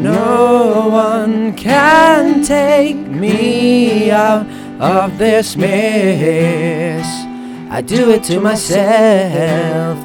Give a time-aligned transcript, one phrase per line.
[0.00, 4.46] No one can take me out
[4.80, 7.06] of this mess.
[7.70, 9.98] I do it to myself.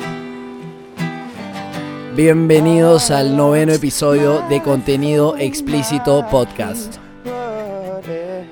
[2.15, 6.97] Bienvenidos al noveno episodio de Contenido Explícito Podcast.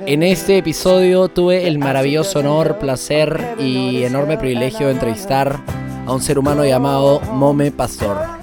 [0.05, 5.59] En este episodio tuve el maravilloso honor, placer y enorme privilegio de entrevistar
[6.05, 8.38] a un ser humano llamado Mome Pastor.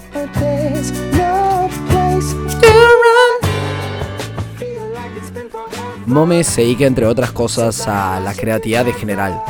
[6.06, 9.42] Mome se dedica, entre otras cosas, a la creatividad en general.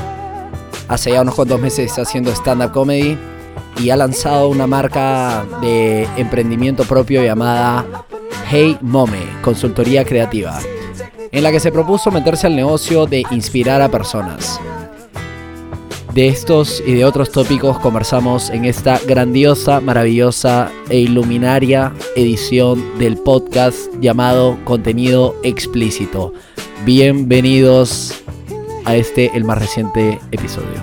[0.88, 3.18] Hace ya unos cuantos meses está haciendo stand-up comedy
[3.78, 7.84] y ha lanzado una marca de emprendimiento propio llamada
[8.50, 10.58] Hey Mome, consultoría creativa,
[11.30, 14.58] en la que se propuso meterse al negocio de inspirar a personas.
[16.16, 23.18] De estos y de otros tópicos conversamos en esta grandiosa, maravillosa e iluminaria edición del
[23.18, 26.32] podcast llamado Contenido Explícito.
[26.86, 28.24] Bienvenidos
[28.86, 30.80] a este, el más reciente episodio.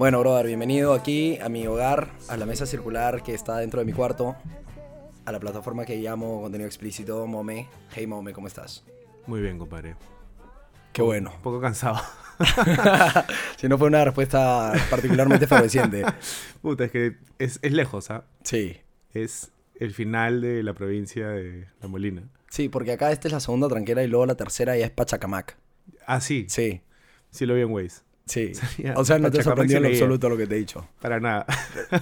[0.00, 3.84] Bueno, brother, bienvenido aquí a mi hogar, a la mesa circular que está dentro de
[3.84, 4.34] mi cuarto,
[5.26, 7.68] a la plataforma que llamo Contenido Explícito, Mome.
[7.94, 8.82] Hey, Mome, ¿cómo estás?
[9.26, 9.96] Muy bien, compadre.
[10.94, 11.32] Qué bueno.
[11.36, 12.00] Un poco cansado.
[13.58, 16.02] si no fue una respuesta particularmente favoreciente.
[16.62, 18.24] Puta, es que es, es lejos, ¿ah?
[18.42, 18.78] Sí.
[19.12, 22.22] Es el final de la provincia de La Molina.
[22.48, 25.58] Sí, porque acá esta es la segunda tranquera y luego la tercera ya es Pachacamac.
[26.06, 26.46] Ah, sí.
[26.48, 26.80] Sí,
[27.30, 28.09] Sí lo vi en Waze.
[28.30, 28.54] Sí.
[28.54, 30.86] Sería O sea, no te sorprendió en absoluto lo que te he dicho.
[31.00, 31.46] Para nada.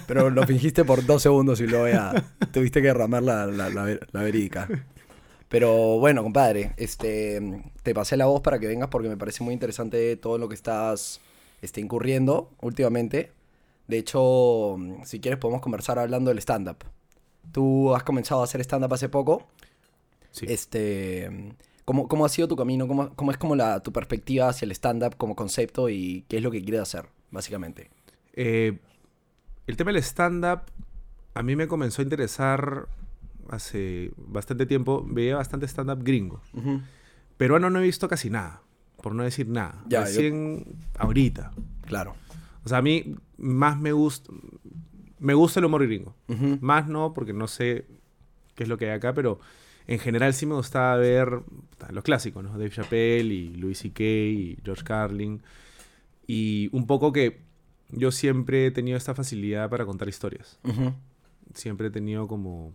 [0.06, 2.12] Pero lo fingiste por dos segundos y luego ya
[2.52, 4.68] tuviste que derramar la, la, la verídica.
[5.48, 9.54] Pero bueno, compadre, este, te pasé la voz para que vengas porque me parece muy
[9.54, 11.20] interesante todo lo que estás
[11.62, 13.32] este, incurriendo últimamente.
[13.86, 16.84] De hecho, si quieres podemos conversar hablando del stand-up.
[17.52, 19.46] Tú has comenzado a hacer stand-up hace poco.
[20.30, 20.44] Sí.
[20.48, 21.30] Este,
[21.88, 22.86] ¿cómo, ¿Cómo ha sido tu camino?
[22.86, 26.42] ¿Cómo, cómo es como la, tu perspectiva hacia el stand-up como concepto y qué es
[26.42, 27.88] lo que quieres hacer, básicamente?
[28.34, 28.78] Eh,
[29.66, 30.60] el tema del stand-up
[31.32, 32.88] a mí me comenzó a interesar
[33.48, 35.02] hace bastante tiempo.
[35.08, 36.42] Veía bastante stand-up gringo.
[36.52, 36.82] Ujú.
[37.38, 38.60] Peruano no he visto casi nada,
[39.02, 39.82] por no decir nada.
[39.88, 40.66] Ya, yo- Recién
[40.98, 41.52] ahorita.
[41.86, 42.16] Claro.
[42.64, 44.30] O sea, a mí más me gusta...
[45.20, 46.14] Me gusta el humor gringo.
[46.28, 46.58] Ujú.
[46.60, 47.86] Más no, porque no sé
[48.54, 49.40] qué es lo que hay acá, pero
[49.88, 51.40] en general sí me gustaba ver
[51.90, 52.52] los clásicos, ¿no?
[52.52, 54.04] Dave Chappelle y Louis C.K.
[54.04, 55.42] y George Carlin.
[56.26, 57.40] Y un poco que
[57.90, 60.60] yo siempre he tenido esta facilidad para contar historias.
[61.54, 62.72] Siempre he tenido como...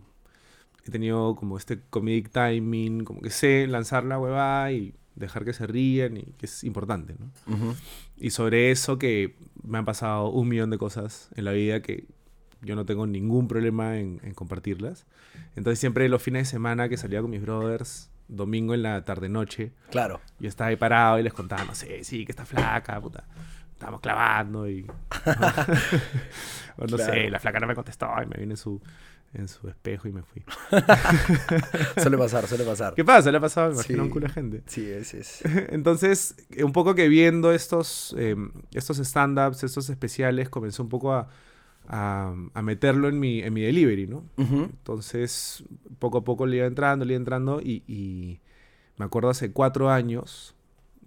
[0.86, 5.54] He tenido como este comedic timing, como que sé lanzar la huevada y dejar que
[5.54, 7.30] se rían y que es importante, ¿no?
[8.18, 12.04] Y sobre eso que me han pasado un millón de cosas en la vida que
[12.64, 15.06] yo no tengo ningún problema en, en compartirlas.
[15.56, 19.72] Entonces siempre los fines de semana que salía con mis brothers, domingo en la tarde-noche,
[19.90, 20.20] Claro.
[20.40, 23.24] yo estaba ahí parado y les contaba, no sé, sí, que está flaca, puta.
[23.72, 24.86] Estábamos clavando y...
[26.78, 27.30] o no sé, Claro.
[27.30, 28.80] la flaca no me contestó y me vine en su,
[29.34, 30.42] en su espejo y me fui.
[32.00, 32.94] Suele pasar, suele pasar.
[32.94, 33.30] ¿Qué pasa?
[33.30, 34.12] Le ha pasado, me imagino, a un Sí.
[34.12, 34.62] culo de gente.
[34.66, 35.42] Sí, es, es.
[35.70, 38.36] Entonces, eh, un poco que viendo estos, eh,
[38.72, 41.28] estos stand-ups, estos especiales, comencé un poco a,
[41.88, 44.24] a- a meterlo en mi, en mi delivery, ¿no?
[44.36, 44.64] Ujú.
[44.64, 45.64] Entonces,
[45.98, 48.40] poco a poco le iba entrando, le iba entrando y, y
[48.96, 50.54] me acuerdo hace cuatro años,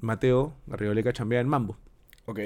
[0.01, 1.77] Mateo Garrigoleca chambea en Mambo
[2.25, 2.39] Ok.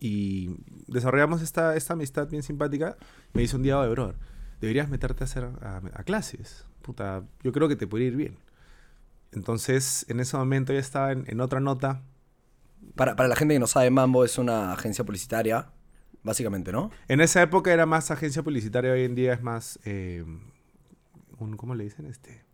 [0.00, 0.56] y
[0.86, 2.96] desarrollamos esta, esta amistad bien simpática.
[3.34, 4.16] Me dice un día, de brother,
[4.60, 6.64] deberías meterte a hacer a, a clases.
[6.82, 8.36] Puta, yo creo que te podría ir bien.
[9.32, 12.02] Entonces, en ese momento ya estaba en, en otra nota.
[12.96, 15.68] Para, para la gente que no sabe, Mambo es una agencia publicitaria,
[16.22, 16.90] básicamente, ¿no?
[17.08, 20.24] En esa época era más agencia publicitaria, hoy en día es más eh,
[21.38, 22.06] un, ¿cómo le dicen?
[22.06, 22.44] Este,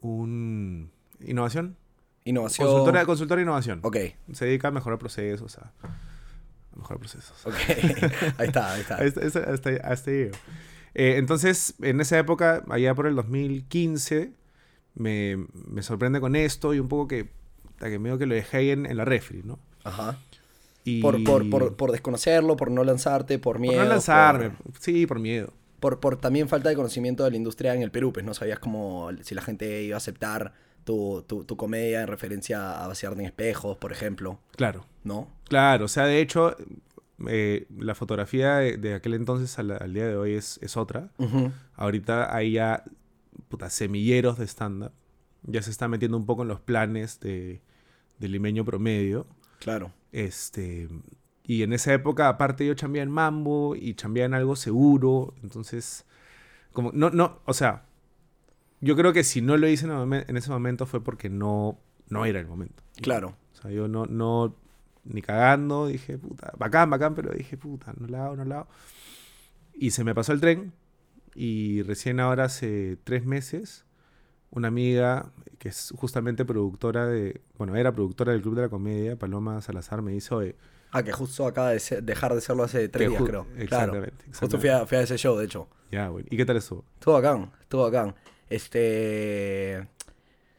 [0.00, 0.90] un
[1.20, 1.76] innovación.
[2.24, 2.66] Innovación.
[2.66, 3.80] Consultora, consultora de innovación.
[3.82, 3.96] Ok,
[4.32, 7.46] Se dedica a mejorar procesos, a, a mejorar procesos.
[7.46, 7.54] ok.
[8.38, 8.96] ahí está, ahí está.
[8.96, 10.30] Hasta, hasta, hasta, hasta ahí.
[10.94, 14.32] Eh, entonces, en esa época, allá por el 2015,
[14.94, 17.26] me, me sorprende con esto y un poco que,
[17.62, 19.58] puta, que medio que lo dejé ahí en, en la refri, ¿no?
[19.84, 20.18] Ajá.
[20.86, 23.82] Y Por, por, por, por desconocerlo, por no lanzarte, por por miedo.
[23.82, 24.50] no lanzarme.
[24.50, 25.52] Por, Sí, por miedo.
[25.80, 28.58] por, por también falta de conocimiento de la industria en el Perú, pues no sabías
[28.60, 30.54] cómo, si la gente iba a aceptar
[30.84, 34.86] tu, tu, tu comedia en referencia a vaciarte en espejos, por ejemplo, Claro.
[35.04, 35.28] ¿no?
[35.48, 36.56] Claro, o sea, de hecho,
[37.28, 41.10] eh, la fotografía de, de aquel entonces al, al día de hoy es, es otra.
[41.74, 42.84] Ahorita hay ya
[43.48, 44.92] puta, semilleros de stand-up.
[45.42, 47.60] Ya se está metiendo un poco en los planes de,
[48.18, 49.26] del limeño promedio.
[49.60, 49.92] Claro.
[50.12, 50.88] Este,
[51.44, 55.34] y en esa época, aparte, yo chambeaba en Mambo y chambeaba en algo seguro.
[55.42, 56.04] Entonces,
[56.72, 57.84] como, no, no, o sea,
[58.80, 62.40] yo creo que si no lo hice en, ese momento fue porque no, no era
[62.40, 62.82] el momento.
[63.00, 63.36] Claro.
[63.52, 64.54] O sea, yo no, no,
[65.04, 68.68] ni cagando, dije, puta, bacán, bacán, pero dije, puta, no la hago, no la hago.
[69.72, 70.72] Y se me pasó el tren
[71.34, 73.85] y recién ahora hace tres meses,
[74.50, 79.16] una amiga que es justamente productora de, bueno, era productora del Club de la Comedia,
[79.16, 80.56] Paloma Salazar, me dice, oye,
[80.92, 83.44] Ah, que justo acaba de ser- dejar de serlo hace tres días, creo.
[83.44, 83.92] Claro.
[83.92, 85.68] exactamente, Justo fui a, fui a ese show, de hecho.
[85.90, 86.84] ya, bueno, ¿y qué tal estuvo?
[86.94, 88.14] Estuvo bacán, estuvo bacán.
[88.48, 89.86] Este.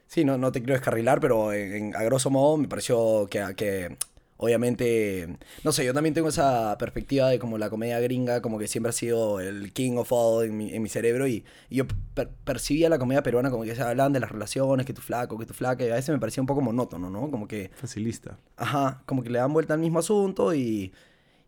[0.08, 3.44] Sí, no, no te quiero descarrilar, pero en, en- a grosso modo me pareció que,
[3.56, 3.98] que,
[4.38, 8.68] obviamente, no sé, yo también tengo esa perspectiva de como la comedia gringa, como que
[8.68, 11.86] siempre ha sido el king of all en mi, en mi cerebro y, y yo
[12.14, 15.38] per- percibía la comedia peruana como que se hablaban de las relaciones, que tu flaco,
[15.38, 17.30] que tu flaca, y a veces me parecía un poco monótono, ¿no?
[17.30, 18.38] Como que Facilista.
[18.56, 20.94] Ajá, como que le dan vuelta al mismo asunto y,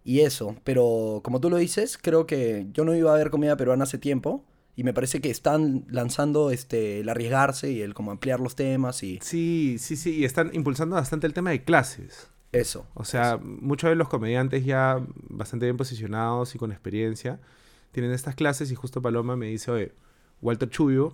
[0.03, 0.55] y eso.
[0.63, 3.97] Pero como tú lo dices, creo que yo no iba a ver comedia peruana hace
[3.97, 4.43] tiempo
[4.75, 9.03] y me parece que están lanzando este, el arriesgarse y el como ampliar los temas
[9.03, 12.29] y Sí, sí, sí, y están impulsando bastante el tema de clases.
[12.51, 12.87] Eso.
[12.93, 17.39] O sea, muchos de los comediantes ya bastante bien posicionados y con experiencia
[17.91, 19.93] tienen estas clases y justo Paloma me dice, oye,
[20.41, 21.13] Walter Chubio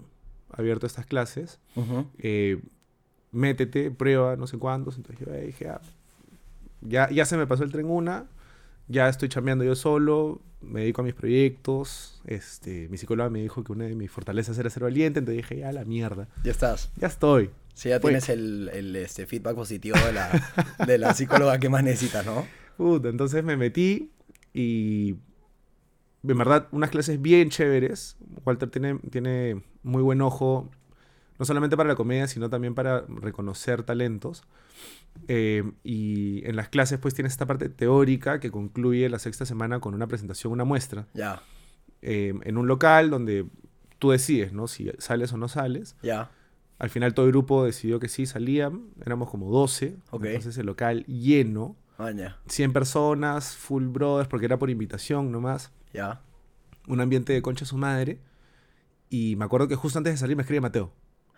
[0.52, 1.60] ha abierto estas clases,
[2.20, 2.62] eh,
[3.32, 4.98] métete, prueba, no sé cuántos.
[4.98, 5.82] Entonces yo eh, dije, ah,
[6.82, 8.26] ya, ya se me pasó el tren una,
[8.88, 12.22] ya estoy chambeando yo solo, me dedico a mis proyectos.
[12.26, 15.60] Este, mi psicóloga me dijo que una de mis fortalezas era ser valiente, entonces dije,
[15.60, 16.92] ya la mierda, Ya estás.
[16.98, 17.50] ya estoy.
[17.74, 21.84] Sí, ya tienes el, el, este, feedback positivo de la, de la psicóloga que más
[21.84, 22.48] necesitas, ¿no?
[22.78, 24.12] Puta, entonces me metí
[24.54, 25.16] y
[26.28, 28.16] en verdad unas clases bien chéveres.
[28.46, 30.70] Walter tiene, tiene muy buen ojo,
[31.40, 34.44] no solamente para la comedia, sino también para reconocer talentos.
[35.28, 39.80] Eh, y en las clases pues tienes esta parte teórica que concluye la sexta semana
[39.80, 41.42] con una presentación, una muestra, Ya,
[42.02, 43.46] eh, en un local donde
[43.98, 44.68] tú decides, ¿no?
[44.68, 45.96] Si sales o no sales.
[46.02, 46.32] ya.
[46.78, 50.26] Al final todo el grupo decidió que sí, salían, éramos como 12, Ok.
[50.26, 51.78] entonces el local lleno.
[51.98, 52.38] Maña.
[52.48, 55.72] 100 personas, full brothers, porque era por invitación nomás.
[55.94, 56.22] Ya.
[56.90, 58.20] Un ambiente de concha su madre.
[59.10, 60.92] Y me acuerdo que justo antes de salir me escribe Mateo.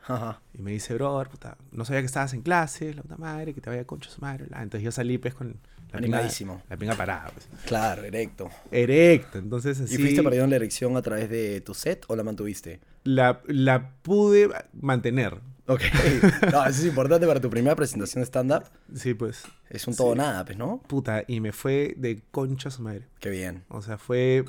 [0.08, 0.42] Ajá.
[0.54, 3.62] Y me dice, brother, puta, no sabía que estabas en clase, la puta madre, que
[3.62, 4.46] te vaya concha a su madre.
[4.46, 4.64] bla".
[4.64, 6.62] Entonces yo salí pues con la pinga, Animadísimo.
[6.70, 7.48] la pinga parada, pues.
[7.66, 8.50] Claro, erecto.
[8.72, 9.96] Erecta, entonces así.
[9.96, 12.80] ¿Y fuiste perdiendo la erección a través de tu set o la mantuviste?
[13.04, 15.40] La, la pude mantener.
[15.68, 15.82] Ok.
[16.52, 18.64] No, eso es importante para tu primera presentación de stand-up.
[18.96, 19.44] Sí, pues.
[19.70, 20.18] Es un todo Sí.
[20.20, 20.82] nada, pues, ¿no?
[20.88, 23.06] Puta, y me fue de concha su madre.
[23.20, 23.64] Qué bien.
[23.68, 24.46] O sea, fue.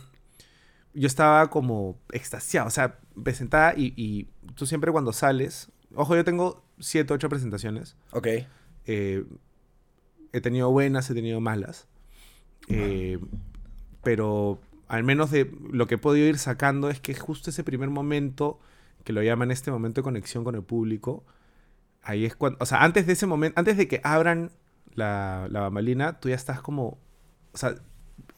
[0.95, 2.67] Yo estaba como extasiado.
[2.69, 5.71] O sea, presentada y, y tú siempre cuando sales.
[5.95, 7.97] Ojo, yo tengo 7, 8 presentaciones.
[8.13, 8.29] Ok.
[8.87, 9.25] Eh,
[10.33, 11.87] he tenido buenas, he tenido malas.
[12.69, 13.19] Eh,
[14.03, 17.91] pero al menos de lo que he podido ir sacando es que justo ese primer
[17.91, 18.59] momento,
[19.05, 21.25] que lo llaman este momento de conexión con el público,
[22.03, 22.59] ahí es cuando.
[22.61, 24.51] O sea, antes de ese momento, antes de que abran
[24.95, 26.99] la, la bambalina, tú ya estás como.
[27.53, 27.75] O sea,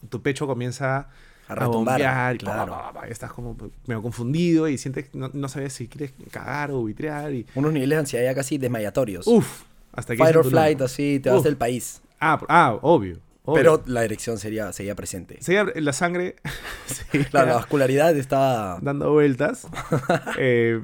[0.09, 1.11] tu pecho comienza
[1.51, 1.95] A retumbar.
[1.99, 2.73] bombear claro.
[2.73, 5.73] pa, pa, pa, pa, y estás como medio confundido y sientes que no, no sabes
[5.73, 9.27] si quieres cagar o vitrear y Unos niveles de ansiedad ya casi desmayatorios.
[9.27, 11.45] uff hasta que or flight, así, te vas Uf.
[11.45, 12.01] del país.
[12.21, 13.55] ah ah obvio, obvio.
[13.55, 15.39] Pero la erección sería, sería presente.
[15.41, 16.37] Seguía la sangre
[17.31, 18.79] Claro, la vascularidad estaba...
[18.83, 19.67] dando vueltas
[20.39, 20.81] Eh,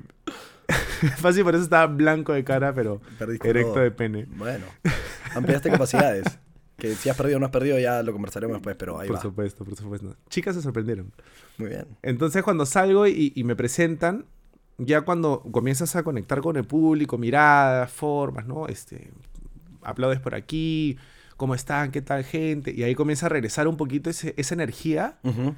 [1.19, 3.83] fácil por eso estaba blanco de cara pero Perdiste erecto todo.
[3.85, 4.65] de pene Bueno,
[5.35, 6.25] ampliaste capacidades.
[6.77, 9.17] Que si has perdido o no has perdido ya lo conversaremos después, pero ahí por
[9.17, 9.23] va.
[9.23, 11.11] supuesto por supuesto chicas se sorprendieron
[11.59, 11.87] Muy bien.
[12.03, 14.27] Entonces cuando salgo y, y me presentan,
[14.79, 18.67] ya cuando comienzas a conectar con el público, miradas, formas, ¿no?
[18.69, 19.11] Este,
[19.83, 20.99] aplaudes por aquí,
[21.39, 21.93] ¿cómo están?
[21.93, 22.73] ¿Qué tal gente?
[22.77, 25.55] Y ahí comienza a regresar un poquito ese- esa energía, Ujú.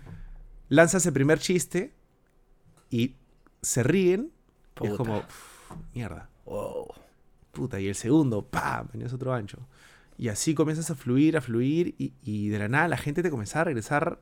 [0.69, 1.93] lanzas el primer chiste
[2.91, 3.17] y
[3.61, 4.31] se ríen.
[4.81, 6.87] Y es como, "Uf, mierda, Wow.
[7.51, 7.81] puta.
[7.81, 8.87] Y el segundo, ¡pam!
[8.93, 9.59] Venías otro ancho.
[10.19, 13.31] Y así comienzas a fluir, a fluir y, y de la nada la gente te
[13.31, 14.19] comienza a regresar.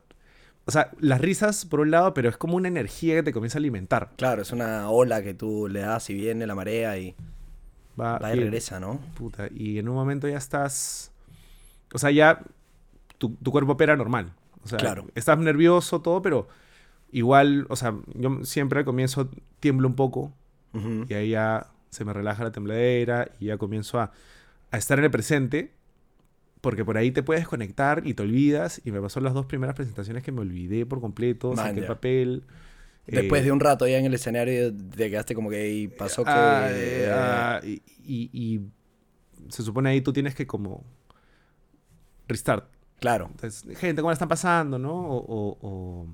[0.65, 3.57] O sea, las risas por un lado, pero es como una energía que te comienza
[3.57, 4.11] a alimentar.
[4.17, 7.15] Claro, es una ola que tú le das y viene la marea y
[7.99, 8.99] Va, va y regresa, ¿no?
[9.15, 11.11] Puta, y en un momento ya estás.
[11.93, 12.43] O sea, ya
[13.17, 14.33] tu, tu cuerpo opera normal.
[14.63, 15.07] O sea, Claro.
[15.15, 16.47] estás nervioso, todo, pero
[17.11, 20.33] igual, o sea, yo siempre al comienzo tiemblo un poco
[21.07, 24.11] y ahí ya se me relaja la tembladera y ya comienzo a,
[24.69, 25.71] a estar en el presente,
[26.67, 28.81] porque por ahí te puedes conectar y te olvidas.
[28.83, 31.87] Y me pasó las dos primeras presentaciones que me olvidé por completo, Man, saqué ya.
[31.87, 32.43] papel.
[33.05, 36.25] Después eh, de un rato ya en el escenario te quedaste como que "Ey, pasó
[36.25, 36.29] que...
[36.29, 38.61] ah, eh, ah, y, y- y
[39.47, 40.83] se supone ahí tú tienes que como
[42.27, 42.69] restart.
[42.99, 44.77] Claro, Entonces, gente, ¿cómo la están pasando?
[44.77, 44.91] ¿No?
[44.93, 46.07] O- o-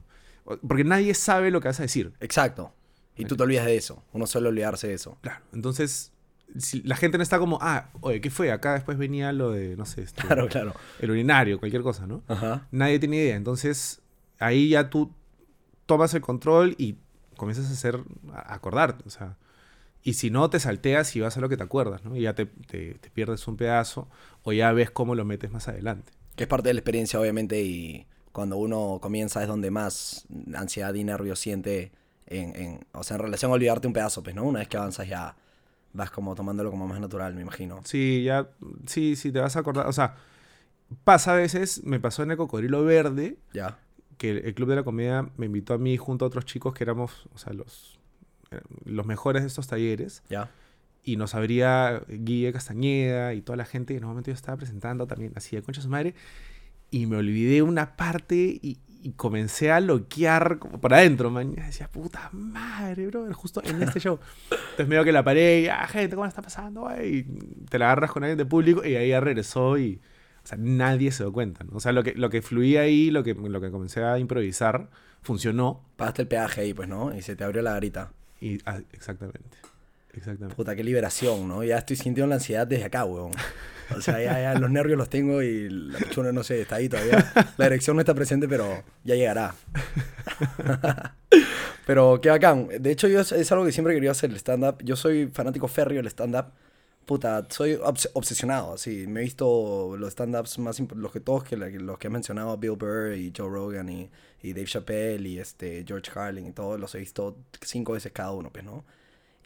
[0.46, 2.14] o- porque nadie sabe lo que vas a decir.
[2.20, 2.72] exacto.
[3.18, 4.04] Y tú te olvidas de eso.
[4.14, 5.18] Uno suele olvidarse de eso.
[5.22, 5.44] Claro.
[5.52, 6.13] Entonces,
[6.58, 8.52] si la gente no está como, ah, oye, ¿qué fue?
[8.52, 10.74] Acá después venía lo de, no sé, este, Claro, claro.
[11.00, 12.24] el urinario, cualquier cosa, ¿no?
[12.28, 12.68] Ajá.
[12.72, 13.36] Nadie tiene idea.
[13.36, 14.02] Entonces,
[14.40, 15.12] ahí ya tú
[15.86, 16.96] tomas el control y
[17.38, 18.00] comienzas a hacer,
[18.34, 19.04] a acordarte.
[19.08, 19.38] O sea,
[20.04, 22.16] y si no, te salteas y vas a lo que te acuerdas, ¿no?
[22.16, 24.08] Y ya te, te- te pierdes un pedazo
[24.44, 26.12] o ya ves cómo lo metes más adelante.
[26.36, 30.94] Que es parte de la experiencia, obviamente, y cuando uno comienza es donde más ansiedad
[30.94, 31.92] y nervios siente
[32.28, 34.44] en, en- o sea, en relación a olvidarte un pedazo, pues, ¿no?
[34.44, 35.36] Una vez que avanzas ya
[35.94, 37.82] vas como tomándolo como más natural, me imagino.
[37.86, 38.50] Sí, ya,
[38.88, 39.88] sí, sí, te vas a acordar.
[39.88, 40.16] O sea,
[41.04, 43.80] pasa a veces, me pasó en el Cocodrilo Verde, Ya.
[44.18, 46.74] que el, el Club de la Comedia me invitó a mí junto a otros chicos
[46.74, 48.00] que éramos, o sea, los,
[48.52, 50.24] eh, los mejores de estos talleres.
[50.30, 50.50] Ya.
[51.06, 53.94] Y nos abría Guille Castañeda y toda la gente.
[53.94, 56.16] Y en un momento yo estaba presentando también, así de concha su madre.
[56.92, 61.52] Y me olvidé una parte y, y comencé a loquear como por adentro, man.
[61.52, 64.18] Y decía, puta madre, bro, justo en este show.
[64.50, 66.82] Entonces medio que la paré y, ah, gente, ¿cómo la está pasando?
[66.82, 67.24] güey?" Y
[67.70, 70.00] te la agarras con alguien de público y ahí ya regresó y,
[70.44, 71.76] o sea, nadie se dio cuenta, ¿no?
[71.76, 74.90] O sea, lo que, lo que fluía ahí, lo que, lo que comencé a improvisar,
[75.22, 75.82] funcionó.
[75.98, 77.14] Pagaste el peaje ahí, pues, ¿no?
[77.14, 78.14] Y se te abrió la garita.
[78.40, 79.58] Y, ah, exactamente.
[80.14, 80.56] Exactamente.
[80.56, 81.64] Puta, qué liberación, ¿no?
[81.64, 83.32] Ya estoy sintiendo la ansiedad desde acá, weón.
[83.96, 86.90] O sea, ya, ya los nervios los tengo y la pichuna, no sé, está ahí
[86.90, 87.32] todavía.
[87.58, 89.54] La erección no está presente, pero ya llegará.
[91.86, 92.70] pero qué bacán.
[92.80, 94.78] De hecho, yo es, es algo que siempre querido hacer, el stand-up.
[94.84, 96.46] Yo soy fanático férreo del stand-up.
[97.06, 99.06] Puta, soy obs- obsesionado, sí.
[99.08, 102.78] Me he visto los stand-ups más los que todos que los que he mencionado, Bill
[102.78, 104.10] Burr y Joe Rogan y,
[104.42, 108.32] y Dave Chappelle y este George Carlin y todos los he visto cinco veces cada
[108.32, 108.86] uno, pues, ¿no?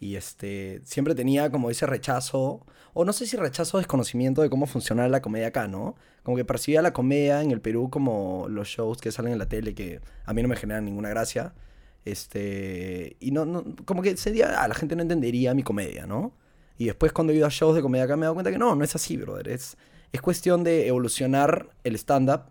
[0.00, 2.64] Y este, siempre tenía como ese rechazo,
[2.94, 5.96] o no sé si rechazo o desconocimiento de cómo funciona la comedia acá, ¿no?
[6.22, 9.46] Como que percibía la comedia en el Perú como los shows que salen en la
[9.46, 11.54] tele que a mí no me generan ninguna gracia.
[12.04, 16.32] Este, y no, no como que sería, ah, la gente no entendería mi comedia, ¿no?
[16.78, 18.58] Y después cuando he ido a shows de comedia acá me he dado cuenta que
[18.58, 19.48] no, no es así, brother.
[19.48, 19.76] Es,
[20.12, 22.42] es cuestión de evolucionar el stand-up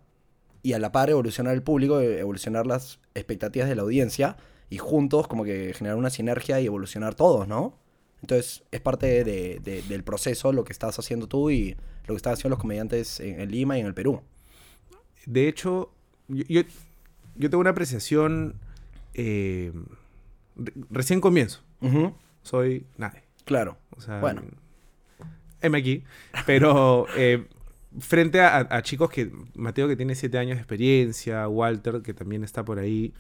[0.64, 4.36] y a la par evolucionar el público, evolucionar las expectativas de la audiencia
[4.70, 7.78] y juntos como que generar una sinergia y evolucionar todos, ¿no?
[8.22, 11.76] Entonces es parte de- de- del proceso lo que estás haciendo tú y
[12.08, 14.22] lo que están haciendo los comediantes en, en Lima y en el Perú.
[15.26, 15.92] De hecho,
[16.28, 16.62] yo, yo,
[17.36, 18.56] yo tengo una apreciación.
[19.14, 19.72] eh,
[20.56, 21.62] re- recién comienzo.
[22.42, 23.24] Soy nadie.
[23.46, 23.78] Claro.
[23.96, 24.42] O sea, Bueno.
[25.62, 26.04] M aquí.
[26.46, 27.46] Pero eh,
[28.00, 29.32] frente a, a chicos que.
[29.56, 31.48] Mateo, que tiene siete años de experiencia.
[31.48, 33.14] Walter, que también está por ahí.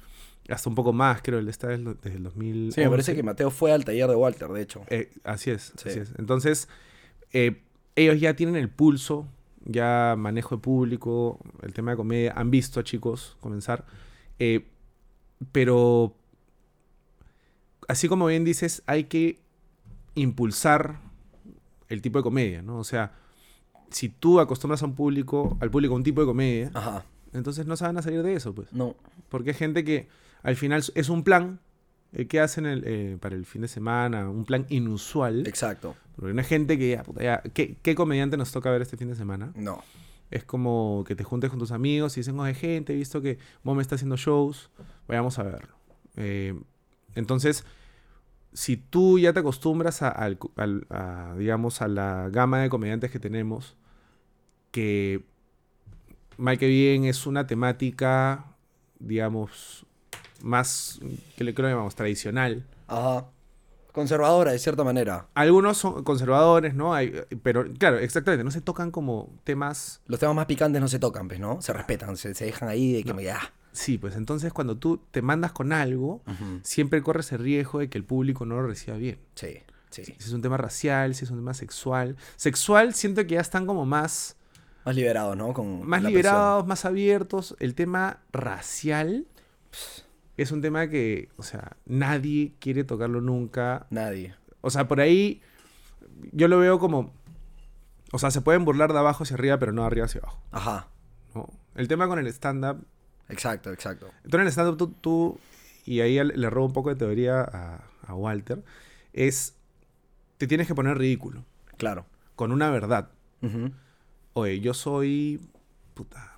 [0.50, 1.39] Hasta un poco más, creo.
[1.39, 2.72] Él está desde, desde el 2000.
[2.72, 4.84] Sí, me parece que Mateo fue al taller de Walter, de hecho.
[4.89, 5.89] Eh, así es, Sí.
[5.89, 6.13] así es.
[6.17, 6.70] Entonces,
[7.34, 7.63] eh,
[7.96, 9.27] ellos ya tienen el pulso,
[9.65, 13.86] ya manejo de público, el tema de comedia, han visto a chicos comenzar,
[14.39, 14.65] eh,
[15.51, 16.15] pero
[17.88, 19.39] así como bien dices, hay que
[20.15, 21.00] impulsar
[21.89, 22.77] el tipo de comedia, ¿no?
[22.79, 23.13] O sea,
[23.89, 27.06] si tú acostumbras a un público, al público a un tipo de comedia, Ajá.
[27.34, 28.72] entonces no van a salir de eso, pues.
[28.74, 28.96] No.
[29.29, 30.08] Porque hay gente que
[30.48, 31.60] al final es un plan
[32.13, 35.46] el que hacen el, eh, para el fin de semana, un plan inusual.
[35.46, 35.94] Exacto.
[36.16, 39.10] Porque hay gente que ya, puta, ya, ¿qué, qué comediante nos toca ver este fin
[39.10, 39.51] de semana?
[39.56, 39.84] No.
[40.32, 43.39] Es como que te juntes con tus amigos y dicen, oye, gente, he visto que
[43.63, 44.70] Mome está haciendo shows,
[45.06, 45.75] vayamos a verlo.
[46.16, 46.58] Eh,
[47.16, 47.66] entonces,
[48.54, 53.75] si tú ya te acostumbras a, a, digamos, a la gama de comediantes que tenemos,
[54.72, 55.25] que
[56.38, 58.56] mal que bien es una temática,
[59.00, 59.87] digamos,
[60.41, 61.00] más,
[61.36, 62.65] que le creo que llamamos tradicional.
[62.88, 63.27] Ajá.
[63.91, 65.25] Conservadora, de cierta manera.
[65.34, 66.94] Algunos son conservadores, ¿no?
[66.94, 71.00] Hay, pero, claro, exactamente, no se tocan como temas Los temas más picantes no se
[71.00, 71.62] tocan, pues, ¿no?
[71.63, 73.51] Se respetan, se, se dejan ahí de que me ah.
[73.77, 76.22] Sí, pues entonces cuando tú te mandas con algo,
[76.63, 79.20] siempre corres el riesgo de que el público no lo reciba bien.
[79.36, 79.60] Sí,
[79.91, 80.03] sí.
[80.03, 82.17] Si es un tema racial, si es un tema sexual.
[82.38, 84.36] Sexual siento que ya están como más,
[84.84, 85.53] Más liberados, ¿no?
[85.53, 87.56] Con más liberados, más abiertos.
[87.60, 89.27] El tema racial
[90.38, 93.88] es un tema que, o sea, nadie quiere tocarlo nunca.
[93.89, 94.36] Nadie.
[94.62, 95.41] O sea, por ahí
[96.32, 97.13] yo lo veo como,
[98.12, 100.41] o sea, se pueden burlar de abajo hacia arriba, pero no de arriba hacia abajo.
[100.51, 100.88] Ajá.
[101.36, 101.50] ¿no?
[101.75, 102.86] El tema con el stand-up
[103.29, 104.08] Exacto, exacto.
[104.24, 105.39] Entonces en el stand-up tú, tú-
[105.86, 108.63] y ahí le robo un poco de teoría a, a Walter,
[109.13, 109.56] es
[110.38, 111.44] te tienes que poner ridículo.
[111.77, 112.06] Claro.
[112.36, 113.10] Con una verdad.
[114.34, 115.41] Oye, yo soy.
[115.94, 116.38] Puta.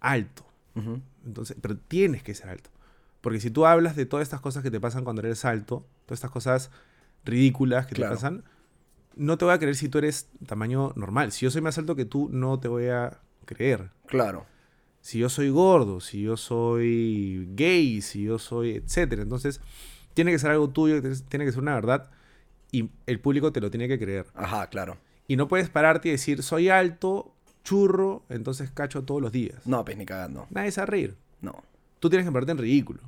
[0.00, 0.44] Alto.
[1.24, 2.70] Entonces, pero tienes que ser alto.
[3.22, 6.18] Porque si tú hablas de todas estas cosas que te pasan cuando eres alto, todas
[6.18, 6.70] estas cosas
[7.24, 8.10] ridículas que Claro.
[8.12, 8.44] te pasan,
[9.16, 11.32] no te voy a creer si tú eres tamaño normal.
[11.32, 13.90] Si yo soy más alto que tú, no te voy a creer.
[14.06, 14.44] Claro.
[15.00, 19.22] Si yo soy gordo, si yo soy gay, si yo soy etcétera.
[19.22, 19.60] Entonces,
[20.14, 22.10] tiene que ser algo tuyo, tiene que ser una verdad
[22.70, 24.26] y el público te lo tiene que creer.
[24.34, 24.96] Ajá, claro.
[25.28, 29.64] Y no puedes pararte y decir, soy alto, churro, entonces cacho todos los días.
[29.66, 30.46] No, pues ni cagando.
[30.50, 31.16] Nadie se va a reír.
[31.40, 31.62] No.
[32.02, 33.00] Tú tienes que ponerte en ridículo.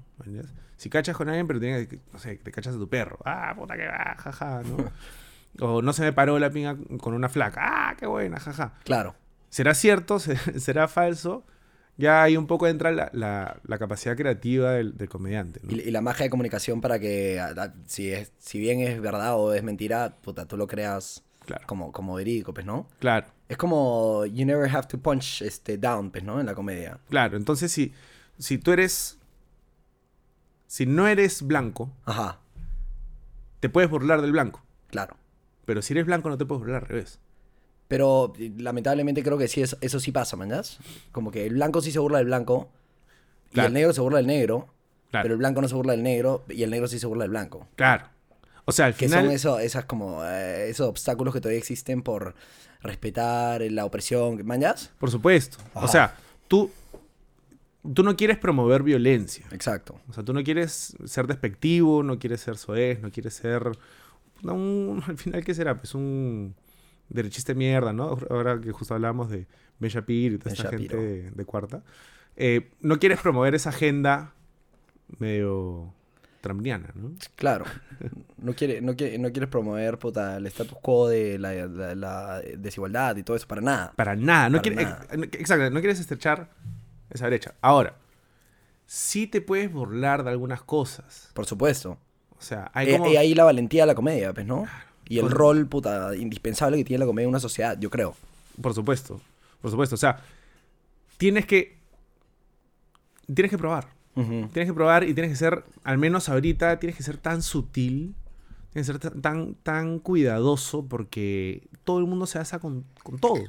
[0.76, 3.18] Si cachas con alguien, pero tienes que, no sé, te cachas a tu perro.
[3.24, 4.76] Ah, puta que va, jaja, ¿no?
[5.66, 7.60] o no se me paró la pinga con una flaca.
[7.64, 8.74] Ah, qué buena, jaja.
[8.84, 9.16] Claro.
[9.48, 10.20] ¿Será cierto?
[10.20, 11.44] ¿Se- ¿Será falso?
[11.96, 15.58] Ya ahí un poco entra la, la- la capacidad creativa del, del comediante.
[15.64, 15.72] ¿no?
[15.72, 17.40] Y, y la magia de comunicación para que,
[17.86, 21.64] si, es, si bien es verdad o es mentira, puta, tú lo creas Claro.
[21.66, 22.88] como, como verídico, pues, ¿no?
[23.00, 26.38] Claro, Es como you never have to punch este, down, pues, ¿no?
[26.40, 26.98] En la comedia.
[27.10, 27.36] claro.
[27.36, 27.92] Entonces, si,
[28.38, 29.18] si tú eres.
[30.66, 32.40] Si no eres blanco, Ajá,
[33.60, 34.62] te puedes burlar del blanco.
[34.88, 35.16] claro.
[35.66, 37.18] Pero si eres blanco, no te puedes burlar al revés.
[37.88, 40.78] Pero eh, lamentablemente creo que sí, eso, eso sí pasa, ¿mañas?
[41.10, 42.68] Como que el blanco sí se burla del blanco
[43.50, 43.68] y Claro.
[43.68, 44.68] el negro se burla del negro,
[45.10, 45.22] Claro.
[45.22, 47.30] pero el blanco no se burla del negro y el negro sí se burla del
[47.30, 47.66] blanco.
[47.76, 48.08] Claro.
[48.66, 49.24] O sea, al Que final.
[49.24, 52.34] son eso, esas como eh, esos obstáculos que todavía existen por
[52.82, 54.90] respetar la opresión, ¿mañas?
[54.98, 55.56] Por supuesto.
[55.74, 55.84] Ajá.
[55.84, 56.16] O sea,
[56.48, 56.70] tú,
[57.92, 59.46] tú no quieres promover violencia.
[59.52, 60.00] Exacto.
[60.08, 63.72] O sea, tú no quieres ser despectivo, no quieres ser soez, no quieres ser...
[64.42, 65.76] no, un- al final, ¿qué será?
[65.76, 66.54] Pues un
[67.08, 68.16] derechista de mierda, ¿no?
[68.30, 69.46] Ahora que justo hablamos de
[69.78, 70.98] Ben Shapiro y toda Ben esta Shapiro.
[70.98, 71.82] gente de, de cuarta.
[72.36, 74.32] Eh, no quieres promover esa agenda
[75.18, 75.92] medio
[76.40, 77.12] trampiana, ¿no?
[77.36, 77.64] Claro.
[78.38, 82.40] No, quiere, no, quiere, no quieres promover puta, el status quo de la, la- la
[82.58, 83.92] desigualdad y todo eso para nada.
[83.96, 84.48] Para nada.
[84.50, 85.06] No Para quiere- nada.
[85.12, 86.50] ex- exacto, no quieres estrechar
[87.14, 87.54] esa brecha.
[87.62, 87.96] Ahora,
[88.86, 91.30] sí te puedes burlar de algunas cosas.
[91.32, 91.96] Por supuesto.
[92.38, 93.06] O sea, hay Y, como...
[93.18, 94.66] ahí la valentía de la comedia, pues, ¿no?
[95.08, 98.14] Y el rol, puta, indispensable que tiene la comedia en una sociedad, yo creo.
[98.60, 99.20] Por supuesto,
[99.62, 99.94] por supuesto.
[99.94, 100.20] O sea,
[101.16, 101.78] tienes que...
[103.32, 103.88] Tienes que probar.
[104.14, 108.14] Tienes que probar y tienes que ser, al menos ahorita, tienes que ser tan sutil,
[108.72, 113.18] tienes que ser tan, tan, tan cuidadoso porque todo el mundo se asa con, con
[113.18, 113.42] todo.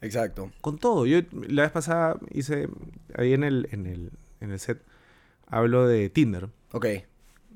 [0.00, 0.50] Exacto.
[0.60, 1.06] Con todo.
[1.06, 2.68] Yo la vez pasada hice,
[3.14, 4.82] ahí en el, en el, en el set,
[5.46, 6.48] hablo de Tinder.
[6.72, 6.86] Ok.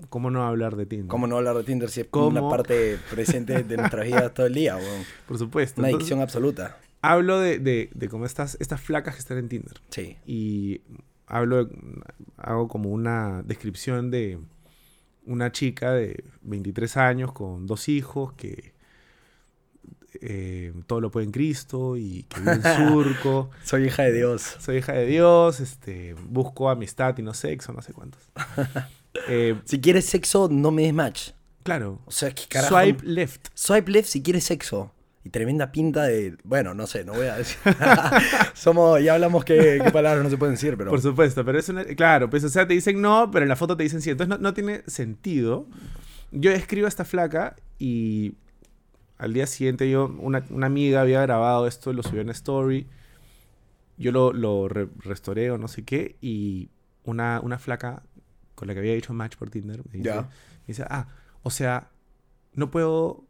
[0.08, 1.08] ¿Cómo no hablar de Tinder?
[1.08, 2.28] ¿Cómo no hablar de Tinder si es ¿Cómo?
[2.28, 4.78] una parte presente de nuestras vidas todo el día?
[5.28, 5.80] Por supuesto.
[5.82, 6.78] Una Entonces, adicción absoluta.
[7.02, 9.80] hablo de, de, de cómo estas, estas flacas que están en Tinder.
[9.90, 10.16] Sí.
[10.26, 10.80] y
[11.26, 11.76] hablo, de-
[12.38, 14.38] hago como una descripción de
[15.26, 18.72] una chica de 23 años con dos hijos que
[20.20, 23.50] eh, todo lo puede en Cristo y que vive en surco.
[23.64, 24.56] Soy hija de Dios.
[24.58, 28.20] Soy hija de Dios, este, busco amistad y no sexo, no sé cuántos.
[29.28, 31.30] Eh, Si quieres sexo, no me des match.
[31.64, 32.00] claro.
[32.06, 32.76] O sea, ¿qué carajo?
[32.78, 33.48] Swipe left.
[33.54, 34.92] Swipe left si quieres sexo.
[35.24, 36.36] Y tremenda pinta de.
[36.44, 37.56] Bueno, no sé, no voy a decir.
[38.54, 39.02] Somos.
[39.02, 40.90] Ya hablamos qué palabras no se pueden decir, pero.
[40.90, 41.84] Por supuesto, pero es una...
[41.84, 44.10] Claro, pues o sea, te dicen no, pero en la foto te dicen sí.
[44.10, 45.66] Entonces no, no tiene sentido.
[46.30, 48.34] Yo escribo a esta flaca y
[49.20, 52.86] al día siguiente yo, una, una amiga había grabado esto, lo subió en story.
[53.98, 56.70] Yo lo, lo re- restauré o no sé qué y
[57.04, 58.02] una, una flaca
[58.54, 60.22] con la que había hecho match por Tinder me dice, Ya.
[60.22, 61.06] me dice, ah,
[61.42, 61.90] o sea,
[62.54, 63.24] no puedo...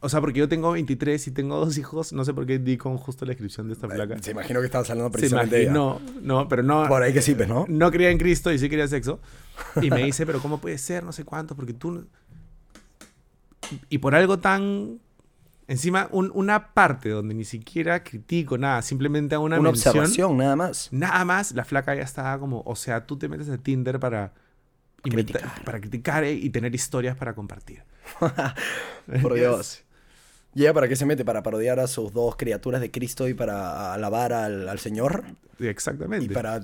[0.00, 2.78] O sea, porque yo tengo 23 y tengo dos hijos, no sé por qué di
[2.78, 4.16] con justo la descripción de esta flaca.
[4.22, 5.70] Se imagino que estabas hablando precisamente de ella.
[5.72, 7.66] imaginó, no, pero no, Por ahí que sí, pues, ¿no?
[7.68, 9.20] no creía en Cristo y sí quería sexo.
[9.82, 11.04] Y me dice, pero ¿cómo puede ser?
[11.04, 11.90] No sé cuánto, porque tú...
[11.92, 12.06] no-".
[13.90, 15.00] Y por algo tan...
[15.66, 19.96] Encima, un- una parte donde ni siquiera critico nada, simplemente hago una, Una mención.
[19.96, 20.88] observación, nada más.
[20.92, 24.32] Nada más, la flaca ya estaba como, o sea, tú te metes a Tinder para...
[25.02, 25.62] Criticar.
[25.64, 27.82] Para criticar eh, y tener historias para compartir.
[29.22, 29.82] Por Dios.
[30.54, 31.24] ¿Y ella para qué se mete?
[31.24, 35.24] ¿Para parodiar a sus dos criaturas de Cristo y para alabar al, al Señor?
[35.58, 36.26] Exactamente.
[36.26, 36.60] ¿Y para,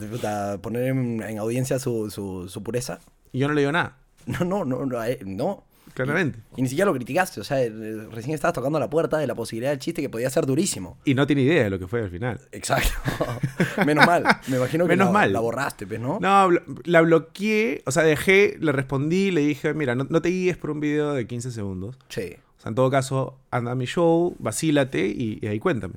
[0.63, 3.01] poner en, en audiencia su, su, su pureza?
[3.33, 5.05] Y yo no le digo nada, No, no, no, no.
[5.05, 5.65] eh, no.
[6.05, 6.41] Claramente.
[6.57, 7.41] Y ni siquiera lo criticaste.
[7.41, 7.71] O sea, eh,
[8.11, 10.99] recién estabas tocando la puerta de la posibilidad del chiste que podía ser durísimo.
[11.05, 12.41] Y no tiene idea de lo que fue al final.
[12.53, 12.91] Exacto.
[13.87, 14.25] Menos mal.
[14.49, 15.33] Me imagino que Menos la, mal.
[15.33, 16.19] la borraste, pues, ¿no?
[16.21, 16.49] No,
[16.85, 20.71] la bloqueé, o sea, dejé, le respondí, le dije, mira, no, no te guíes por
[20.71, 21.97] un video de 15 segundos.
[22.09, 22.37] Sí.
[22.59, 25.95] O sea, en todo caso, anda a mi show, vacílate y, y ahí cuéntame.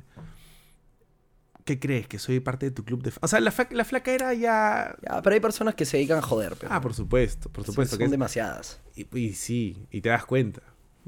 [1.66, 2.08] ¿Qué crees?
[2.08, 3.20] ¿Que soy parte de tu club de fans?
[3.24, 4.96] O sea, la, la flaca era ya...
[5.02, 7.92] Ya, pero hay personas que se dedican a joder, pero Ah, por supuesto, por supuesto.
[7.92, 8.82] Son que es- demasiadas.
[8.96, 10.62] y, y sí, y te das cuenta.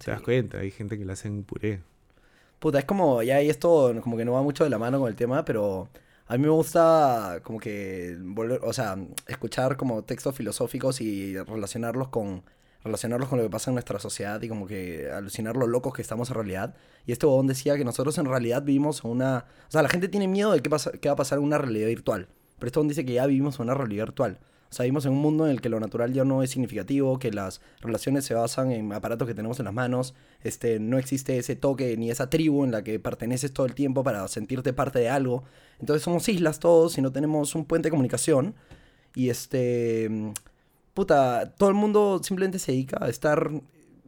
[0.04, 1.82] Te das cuenta, hay gente que le hacen puré.
[2.60, 5.10] Puta, es como, ya y esto como que no va mucho de la mano con
[5.10, 5.90] el tema, pero
[6.28, 12.08] a mí me gusta como que volver, o sea, escuchar como textos filosóficos y relacionarlos
[12.10, 12.44] con
[12.86, 16.02] relacionarlos con lo que pasa en nuestra sociedad y como que alucinar lo locos que
[16.02, 16.76] estamos en realidad.
[17.06, 19.46] Y este bobón decía que nosotros en realidad vivimos una...
[19.68, 21.58] O sea, la gente tiene miedo de qué, pasa, qué va a pasar en una
[21.58, 22.30] realidad virtual.
[22.60, 24.40] Pero este bobón dice que ya vivimos en una realidad virtual.
[24.70, 27.18] O sea, vivimos en un mundo en el que lo natural ya no es significativo,
[27.18, 31.38] que las relaciones se basan en aparatos que tenemos en las manos, este, no existe
[31.38, 35.00] ese toque ni esa tribu en la que perteneces todo el tiempo para sentirte parte
[35.00, 35.44] de algo.
[35.80, 38.54] Entonces somos islas todos y no tenemos un puente de comunicación.
[39.16, 40.34] Y este
[40.96, 43.52] puta, todo el mundo simplemente se dedica a estar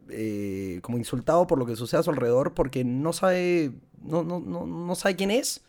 [0.10, 4.40] eh, como insultado por lo que sucede a su alrededor porque no sabe, no, no,
[4.40, 5.64] no, no sabe quién es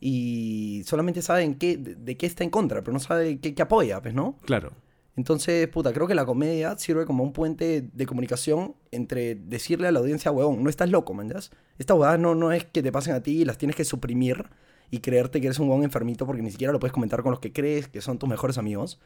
[0.00, 3.54] y solamente sabe en qué, de, de qué está en contra, pero no sabe qué,
[3.54, 4.38] qué apoya, pues, ¿no?
[4.44, 4.72] Claro.
[5.16, 9.92] Entonces, puta, creo que la comedia sirve como un puente de comunicación entre decirle a
[9.92, 11.32] la audiencia, huevón, no estás loco, man.
[11.78, 14.46] Estas huevadas no, no es que te pasen a ti y las tienes que suprimir
[14.90, 17.40] y creerte que eres un huevón enfermito porque ni siquiera lo puedes comentar con los
[17.40, 19.00] que crees que son tus mejores amigos,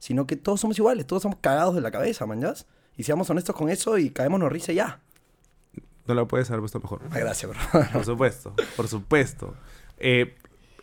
[0.00, 2.54] sino que todos somos iguales, todos somos cagados de la cabeza, man, ¿ya?
[2.96, 4.98] Y seamos honestos con eso y caémonos risa ya.
[6.06, 7.02] No lo puedes haber puesto mejor.
[7.12, 7.82] Ah, gracias, bro.
[7.92, 9.54] Por supuesto, por supuesto.
[9.98, 10.34] Eh,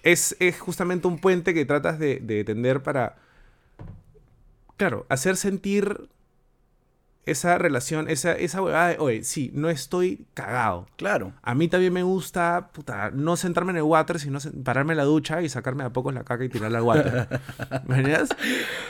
[0.04, 3.18] es, es justamente un puente que tratas de, de tender para,
[4.78, 6.08] claro, hacer sentir
[7.30, 10.88] esa relación, esa, esa huevada de, oye, sí, no estoy cagado.
[10.98, 11.34] claro.
[11.44, 15.04] A mí también me gusta, puta, no sentarme en el water, sino pararme en la
[15.04, 17.28] ducha y sacarme a pocos la caca y tirarla al water.
[17.88, 18.30] ¿Me entiendes?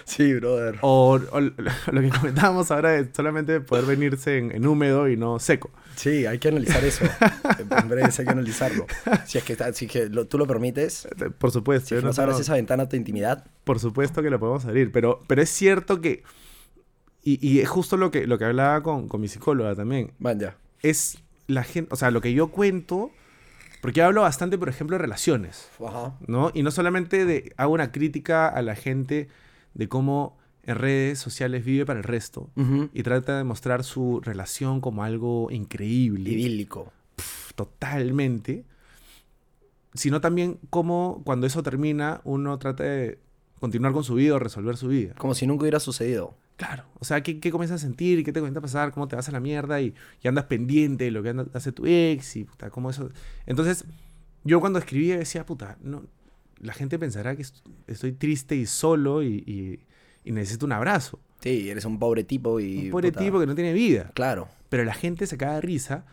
[0.06, 0.78] Sí, brother.
[0.82, 1.39] O, o
[1.91, 5.69] lo que comentábamos ahora es solamente poder venirse en, en húmedo y no seco.
[5.95, 7.06] Sí, hay que analizar eso.
[7.60, 8.86] en breve hay que analizarlo.
[9.26, 11.95] Si es que, si es que lo- tú lo permites, Eh, Por supuesto.
[12.00, 15.21] si no abres esa ventana a tu intimidad, Por supuesto que lo podemos abrir, pero,
[15.28, 16.23] pero es cierto que,
[17.28, 20.40] y, y es justo lo que, lo que hablaba con, con mi psicóloga también, man,
[20.40, 20.56] ya.
[20.82, 23.12] es la gente, o sea, lo que yo cuento,
[23.82, 26.18] porque yo hablo bastante, por ejemplo, de relaciones, Ajá.
[26.26, 26.52] ¿no?
[26.54, 29.28] Y no solamente de, hago una crítica a la gente
[29.74, 32.50] de cómo en redes sociales vive para el resto
[32.94, 36.94] y trata de mostrar su relación como algo increíble, Idílico.
[37.56, 38.63] totalmente,
[39.94, 43.20] sino también cómo cuando eso termina uno trata de
[43.60, 45.13] continuar con su vida o resolver su vida.
[45.18, 46.36] Como si nunca hubiera sucedido.
[46.58, 48.24] Claro, o sea, ¿qué, qué comienzas a sentir?
[48.26, 48.91] ¿Qué te comienza a pasar?
[48.91, 49.80] ¿Cómo te vas a la mierda?
[49.80, 49.93] Y,
[50.24, 53.10] y andas pendiente de lo que anda- hace tu ex y puta, cómo eso...
[53.46, 53.86] Entonces,
[54.43, 56.04] yo cuando escribía decía, puta, no,
[56.60, 59.80] la gente pensará que est- estoy triste y solo y, y-
[60.28, 61.20] y necesito un abrazo.
[61.41, 62.86] Sí, eres un pobre tipo y...
[62.86, 64.10] Un pobre puta, tipo que no tiene vida.
[64.15, 64.48] Claro.
[64.70, 66.06] Pero la gente se caga de risa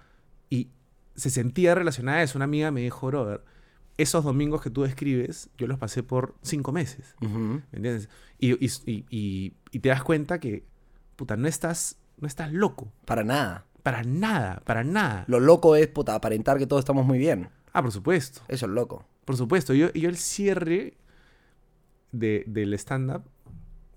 [0.50, 0.68] y
[1.16, 2.36] se sentía relacionada a eso.
[2.36, 3.40] Una amiga me dijo, brother,
[3.96, 7.14] esos domingos que tú escribes, yo los pasé por cinco meses.
[7.20, 8.08] ¿Me entiendes?
[8.38, 10.64] Y, y- y- y- y te das cuenta que,
[11.16, 12.92] puta, no estás, no estás loco.
[13.04, 13.66] Para nada.
[13.82, 15.24] Para nada, para nada.
[15.28, 17.50] Lo loco es, puta, aparentar que todos estamos muy bien.
[17.72, 18.40] Ah, por supuesto.
[18.48, 19.04] Eso es loco.
[19.24, 19.74] Por supuesto.
[19.74, 20.96] Yo, yo el cierre
[22.12, 23.22] de, del stand-up,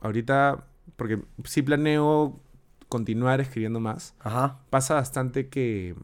[0.01, 2.39] ahorita, porque sí planeo
[2.89, 4.59] continuar escribiendo más, Ajá.
[4.69, 5.95] pasa bastante que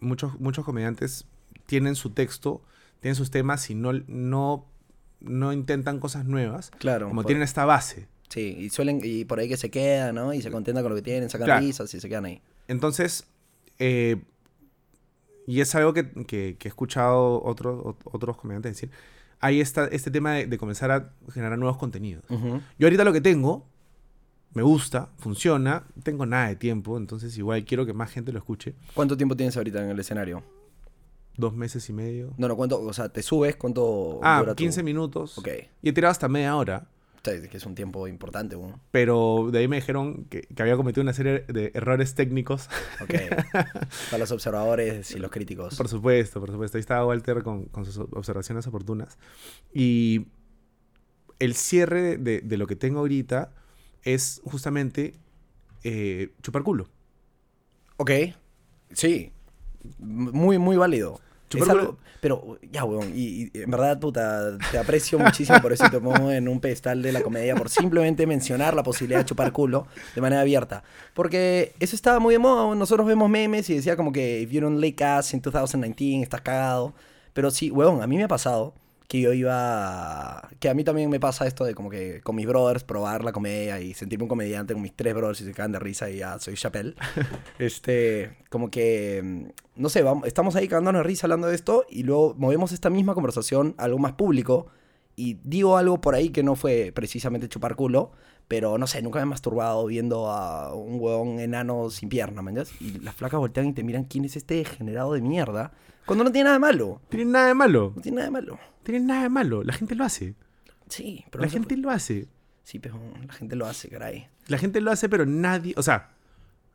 [0.00, 1.26] muchos, muchos comediantes
[1.72, 2.60] tienen su texto,
[3.00, 4.66] tienen sus temas y no, no,
[5.20, 7.08] no intentan cosas nuevas, Claro.
[7.08, 8.08] como por- tienen esta base.
[8.28, 9.00] Sí, y suelen...
[9.02, 10.34] Y por ahí que se quedan, ¿no?
[10.34, 11.62] Y se contentan con lo que tienen, sacan Claro.
[11.62, 12.42] risas y se quedan ahí.
[12.68, 13.26] Entonces,
[13.78, 14.20] eh,
[15.46, 18.90] y es algo que, que- que he escuchado otros ot- otros comediantes decir,
[19.40, 22.22] hay esta, este tema de, de comenzar a generar nuevos contenidos.
[22.78, 23.66] Yo ahorita lo que tengo,
[24.52, 28.74] me gusta, funciona, tengo nada de tiempo, entonces igual quiero que más gente lo escuche.
[28.92, 30.42] ¿Cuánto tiempo tienes ahorita en el escenario?
[31.36, 32.34] Dos meses y medio.
[32.36, 32.80] No, no, ¿cuánto?
[32.82, 35.38] O sea, te subes, ¿cuánto Ah, dura tu- 15 minutos.
[35.38, 35.48] Ok.
[35.82, 36.86] Y he tirado hasta media hora.
[37.24, 38.80] O sea, que es un tiempo importante, ¿no?
[38.90, 42.68] Pero de ahí me dijeron que, que había cometido una serie de errores técnicos.
[43.00, 43.14] Ok.
[44.10, 45.76] Para los observadores y los críticos.
[45.76, 46.78] Por supuesto, por supuesto.
[46.78, 49.18] Ahí estaba Walter con, con sus observaciones oportunas.
[49.72, 50.26] Y
[51.38, 53.52] el cierre de, de- de lo que tengo ahorita
[54.02, 55.14] es justamente
[55.84, 56.88] eh, chupar culo.
[57.98, 58.10] Ok.
[58.92, 59.32] Sí.
[59.98, 61.20] Muy, muy válido.
[61.48, 65.60] Chupar Es culo- algo- pero, ya, weón, y, y en verdad, puta, te aprecio muchísimo
[65.60, 69.18] por eso te pongo en un pedestal de la comedia por simplemente mencionar la posibilidad
[69.18, 70.84] de chupar culo de manera abierta.
[71.14, 74.60] Porque eso estaba muy de moda, nosotros vemos memes y decía como que if you
[74.60, 76.94] don't lick ass in 2019, estás cagado.
[77.32, 78.72] Pero sí, weón, a mí me ha pasado
[79.12, 80.48] que yo iba...
[80.58, 83.32] Que a mí también me pasa esto de como que con mis brothers probar la
[83.32, 86.16] comedia y sentirme un comediante con mis tres brothers y se cagan de risa y
[86.16, 86.94] ya soy Chappelle.
[87.58, 91.84] este, como que, mm, no sé, vamos, estamos ahí cagándonos de risa hablando de esto
[91.90, 94.68] y luego movemos esta misma conversación a algo más público
[95.14, 98.12] y digo algo por ahí que no fue precisamente chupar culo,
[98.48, 102.52] pero no sé, nunca me he masturbado viendo a un huevón enano sin pierna, ¿me
[102.52, 102.80] entiendes?
[102.80, 105.72] Y las flacas voltean y te miran quién es este degenerado de mierda,
[106.06, 107.00] cuando no tiene nada de malo.
[107.08, 107.92] Tiene nada de malo.
[107.96, 108.58] No tiene nada de malo.
[108.82, 109.62] Tiene nada de malo.
[109.62, 110.34] La gente lo hace.
[110.88, 112.26] Sí, pero La no gente puede- lo hace.
[112.64, 114.26] Sí, pero la gente lo hace, caray.
[114.48, 115.74] La gente lo hace, pero nadie.
[115.76, 116.10] O sea,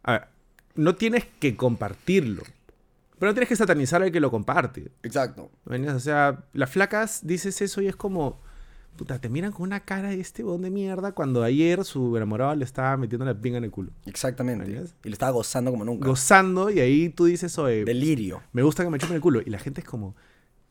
[0.04, 0.28] a ver,
[0.76, 2.44] no tienes que compartirlo.
[3.20, 4.92] Pero no tienes que satanizar al que lo comparte.
[5.04, 5.50] Exacto.
[5.66, 8.40] O sea, las flacas dices eso y es como.
[8.98, 12.56] Puta, te miran con una cara de este bodón de mierda cuando ayer su enamorado
[12.56, 13.92] le estaba metiendo la pinga en el culo.
[14.06, 14.70] Exactamente.
[15.04, 16.08] Y lo estaba gozando como nunca.
[16.08, 18.42] Gozando y ahí tú dices, oye, Delirio.
[18.54, 19.40] me gusta que me chupen el culo.
[19.46, 20.16] Y la gente es como,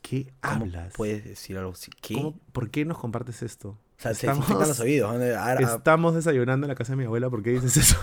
[0.03, 0.93] ¿qué ¿Cómo hablas?
[0.97, 1.91] puedes decir algo así?
[2.03, 2.15] ¿Qué?
[2.15, 3.79] ¿Cómo- ¿Por qué nos compartes esto?
[3.99, 5.17] O sea, se Estamos- infectan los oídos.
[5.61, 7.97] Estamos desayunando en la casa de mi abuela, ¿por qué dices eso?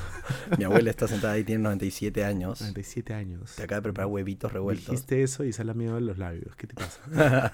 [0.58, 2.62] Mi abuela está sentada ahí, tiene 97 años.
[2.62, 3.54] 97 años.
[3.56, 4.88] Te acaba de preparar huevitos revueltos.
[4.88, 6.56] Dijiste eso y sale miedo en los labios.
[6.56, 7.52] ¿Qué te pasa?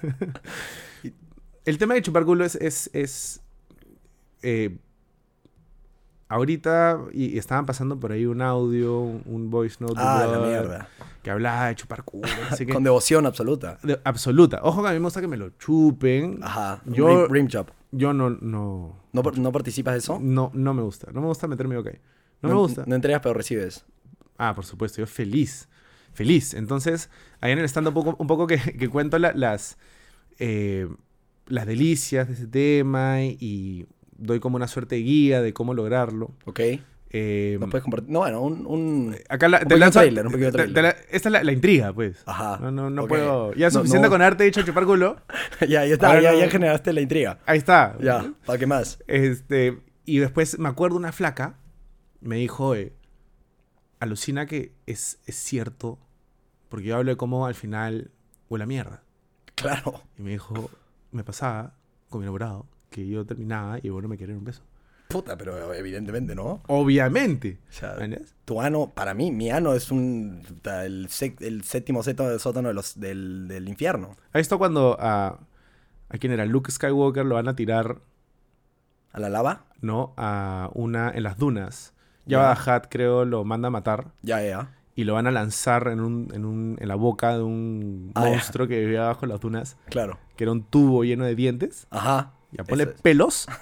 [1.64, 2.54] El tema de chupar culo es.
[2.56, 3.40] es, es,
[4.42, 4.78] eh,
[6.28, 10.38] ahorita y, y estaban pasando por ahí un audio, un, un voice note Ah, la
[10.38, 10.88] mierda.
[11.22, 12.28] que hablaba de chupar culo.
[12.50, 13.78] Así que, Con devoción absoluta.
[13.82, 14.60] de- absoluta.
[14.62, 16.38] Ojo que a mí me gusta que me lo chupen.
[16.42, 16.82] Ajá.
[16.86, 17.66] Yo- Yo, rim, rim job.
[17.92, 20.18] Yo no, no, ¿No, par- ¿No participas de eso?
[20.22, 21.10] no, no me gusta.
[21.12, 21.88] No me gusta meterme ok.
[22.42, 22.84] No, me gusta.
[22.86, 23.84] No entregas, pero recibes.
[24.38, 25.68] Ah, por supuesto, yo feliz.
[26.14, 26.54] Feliz.
[26.54, 29.76] Entonces, ahí en el stand un poco, un poco que, que cuento la- las,
[30.38, 30.88] eh,
[31.50, 33.86] las delicias de ese tema y, y
[34.16, 36.32] doy como una suerte de guía de cómo lograrlo.
[36.46, 36.60] ¿Ok?
[37.12, 38.08] Eh, ¿No puedes compartir?
[38.08, 38.64] No, bueno, un...
[38.66, 39.16] un...
[39.28, 40.96] acá la, un te lanzo- un pequeño te- te- tráiler.
[41.10, 42.22] esta es la, la intriga, pues.
[42.24, 42.58] Ajá.
[42.62, 43.52] No, no, no puedo.
[43.54, 44.12] Ya es No, suficiente no.
[44.12, 45.16] con haberte dicho chupar culo.
[45.60, 46.20] ya, ya está.
[46.20, 47.40] Ya, no- ya generaste la intriga.
[47.46, 47.96] Ahí está.
[48.00, 49.00] Ya, ¿para qué más?
[49.08, 51.58] Este, y después me acuerdo una flaca,
[52.20, 52.92] me dijo, eh,
[53.98, 55.98] alucina que es, es cierto,
[56.68, 58.12] porque yo hablo de cómo al final
[58.48, 59.02] huele a mierda.
[59.56, 60.00] Claro.
[60.16, 60.70] Y me dijo,
[61.12, 61.74] me pasaba
[62.08, 64.62] con mi enamorado, que yo terminaba y bueno, me quería un beso.
[65.08, 66.62] Puta, pero evidentemente, ¿no?
[66.68, 67.58] Obviamente.
[68.44, 70.42] Tu ano, para mí, mi ano es un...
[70.64, 71.08] El,
[71.40, 74.16] el séptimo sótano, sótano de los, del, del infierno.
[74.32, 75.40] ¿Has visto cuando a,
[76.08, 76.46] a quién era?
[76.46, 77.98] Luke Skywalker lo van a tirar,
[79.12, 79.64] ¿A la lava?
[79.80, 80.14] ¿no?
[80.16, 81.94] A una, en las dunas.
[82.26, 82.38] Ya.
[82.38, 84.12] Jabba the Hutt, creo, lo manda a matar.
[84.22, 84.70] Ya, ya.
[84.96, 88.24] Y lo van a lanzar en, un, en, un, en la boca de un Ah,
[88.26, 89.76] monstruo que vivía abajo en las dunas.
[89.88, 90.18] Claro.
[90.36, 91.86] que era un tubo lleno de dientes.
[91.90, 92.32] Ajá.
[92.52, 93.00] Ya ponle es.
[93.00, 93.46] pelos.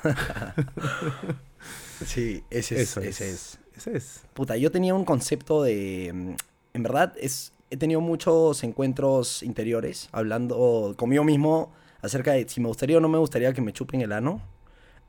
[2.04, 2.82] Sí, ese es.
[2.96, 3.58] Eso ese es.
[3.76, 4.22] Ese es.
[4.34, 6.12] Puta, yo tenía un concepto de.
[6.14, 6.30] mm,
[6.74, 12.68] En verdad, es, he tenido muchos encuentros interiores hablando conmigo mismo acerca de si me
[12.68, 14.40] gustaría o no me gustaría que me chupen el ano.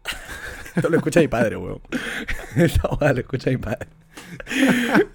[0.76, 1.80] Esto lo escucha mi padre, weón.
[3.00, 3.88] Hueá lo escucha mi padre.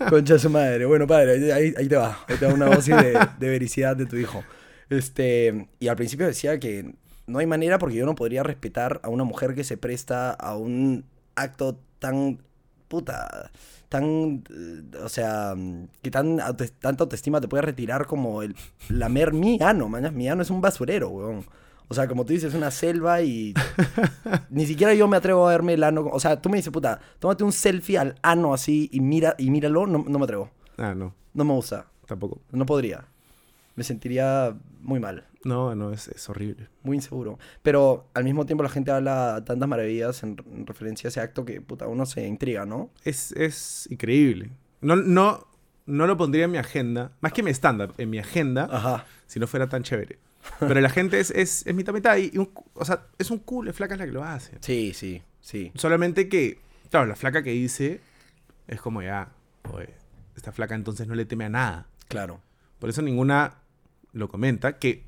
[0.08, 0.86] Concha su madre.
[0.86, 2.18] Bueno, padre, ahí, ahí te va.
[2.28, 4.44] Ahí te va una dosis de, de vericidad de tu hijo.
[4.90, 6.94] Este, y al principio decía que
[7.26, 10.56] no hay manera porque yo no podría respetar a una mujer que se presta a
[10.56, 12.38] un acto tan
[12.88, 13.50] puta,
[13.88, 15.54] tan, eh, o sea,
[16.02, 16.36] que tan
[16.80, 18.54] tanta autoestima te puede retirar como el
[18.88, 21.44] lamer mi ano, mañas, mi ano es un basurero, weón.
[21.88, 23.54] O sea, como tú dices, es una selva y
[24.50, 26.08] ni siquiera yo me atrevo a verme el ano.
[26.12, 29.50] O sea, tú me dices, puta, tómate un selfie al ano así y mira y
[29.50, 30.50] míralo, no, no me atrevo.
[30.78, 31.14] Ah, no.
[31.34, 32.40] No me gusta, Tampoco.
[32.52, 33.06] no podría.
[33.76, 36.68] Me sentiría muy mal, No, no, es, es horrible.
[36.84, 37.38] muy inseguro.
[37.62, 41.44] Pero al mismo tiempo la gente habla tantas maravillas en, en referencia a ese acto
[41.44, 42.90] que, puta, uno se intriga, ¿no?
[43.02, 44.50] Es, es increíble.
[44.80, 45.46] No, no,
[45.86, 47.12] no lo pondría en mi agenda.
[47.20, 49.06] Más que mi stand-up, en mi agenda, Ajá.
[49.26, 50.18] si no fuera tan chévere.
[50.60, 52.16] Pero la gente es, es, es mitad mitad.
[52.16, 54.56] Y, un o sea, es un culo, es flaca la que lo hace.
[54.60, 55.72] Sí, sí, sí.
[55.74, 56.58] Solamente que,
[56.90, 58.00] claro, la flaca que dice
[58.68, 59.28] es como ya,
[59.72, 59.90] oye,
[60.36, 61.86] esta flaca entonces no le teme a nada.
[62.08, 62.40] Claro.
[62.78, 63.54] Por eso ninguna
[64.12, 65.04] lo comenta, que,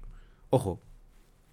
[0.50, 0.80] ojo,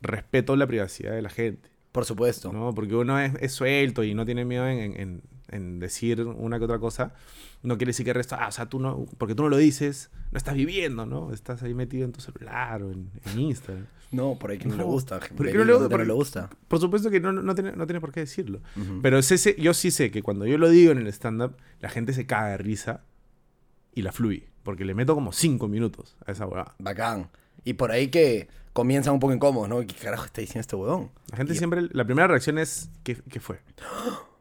[0.02, 2.52] respeto la privacidad de la gente, Por supuesto.
[2.52, 2.74] ¿no?
[2.74, 5.22] Porque uno es, es suelto y no tiene miedo en, en-
[5.54, 7.13] en- decir una que otra cosa.
[7.62, 9.58] No quiere decir que el resto, ah, o sea, tú no, porque tú no lo
[9.58, 11.32] dices, no estás viviendo, ¿no?
[11.32, 13.86] Estás ahí metido en tu celular o en, en Instagram.
[14.12, 15.20] No, por ahí que no, le No, gusta.
[15.20, 16.50] ¿por qué no le- por- no le gusta.
[16.68, 18.60] Por supuesto que no, no, tiene, no tiene por qué decirlo.
[18.76, 19.00] Ujú.
[19.02, 21.89] Pero sé- sé- yo sí sé que cuando yo lo digo en el stand-up, la
[21.89, 23.02] gente se caga de risa
[23.96, 24.50] y la fluye.
[24.63, 26.76] Porque le meto como cinco minutos a esa huevada.
[26.80, 27.30] Bacán.
[27.66, 29.80] Y por ahí que comienzan un poco incómodos, ¿no?
[29.82, 31.10] ¿Qué carajo está diciendo este huevón?
[31.32, 33.60] La gente Y- siempre, la primera reacción es, ¿qué, qué fue?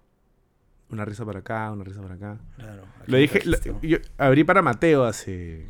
[0.93, 2.39] Una risa para acá, una risa para acá.
[2.57, 2.83] Claro.
[3.07, 5.67] Lo dije, lo- yo abrí para Mateo hace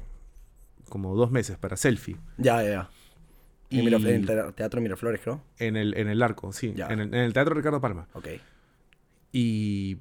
[0.88, 2.16] como dos meses para selfie.
[2.36, 2.90] Ya, ya, ya.
[3.70, 5.40] En, el te- Teatro Miraflores, creo.
[5.58, 6.74] En el, en el arco, sí.
[6.76, 8.06] En el, en el Teatro Ricardo Palma.
[8.12, 8.28] Ok.
[9.30, 9.98] Y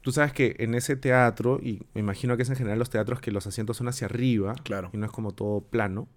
[0.00, 3.20] tú sabes que en ese teatro, y me imagino que es en general los teatros
[3.20, 4.90] que los asientos son hacia arriba Claro.
[4.92, 6.08] y no es como todo plano,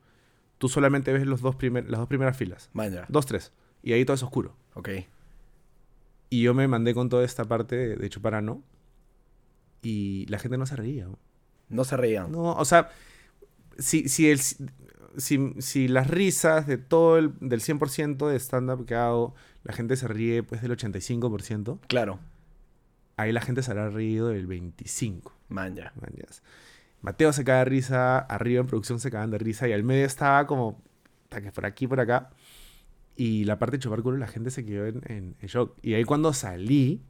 [0.58, 2.70] tú solamente ves los dos primer- las dos primeras filas.
[2.74, 3.06] Maña.
[3.10, 3.52] Dos, tres.
[3.84, 4.56] y ahí todo es oscuro.
[4.74, 4.90] Ok.
[6.32, 8.64] Y yo me mandé con toda esta parte de, de Chuparano
[9.84, 11.08] y la gente no se reía.
[11.70, 11.84] ¿no?
[11.84, 12.32] Se reían.
[12.32, 12.90] No, o sea,
[13.78, 18.96] si, si, el, si, si las risas de todo el, del 100% de stand-up que
[18.96, 22.20] hago, la gente se ríe pues del 85%, Claro.
[23.18, 25.32] ahí la gente se habrá reído del 25%.
[25.50, 25.92] Man, ya.
[26.00, 26.26] man, ya.
[27.02, 30.06] Mateo se cae de risa, arriba en producción se cagan de risa y al medio
[30.06, 30.82] estaba como,
[31.30, 32.30] que por aquí, por acá.
[33.16, 35.78] Y la parte de chupar culo la gente se quedó en, en- en shock.
[35.82, 37.02] Y ahí cuando salí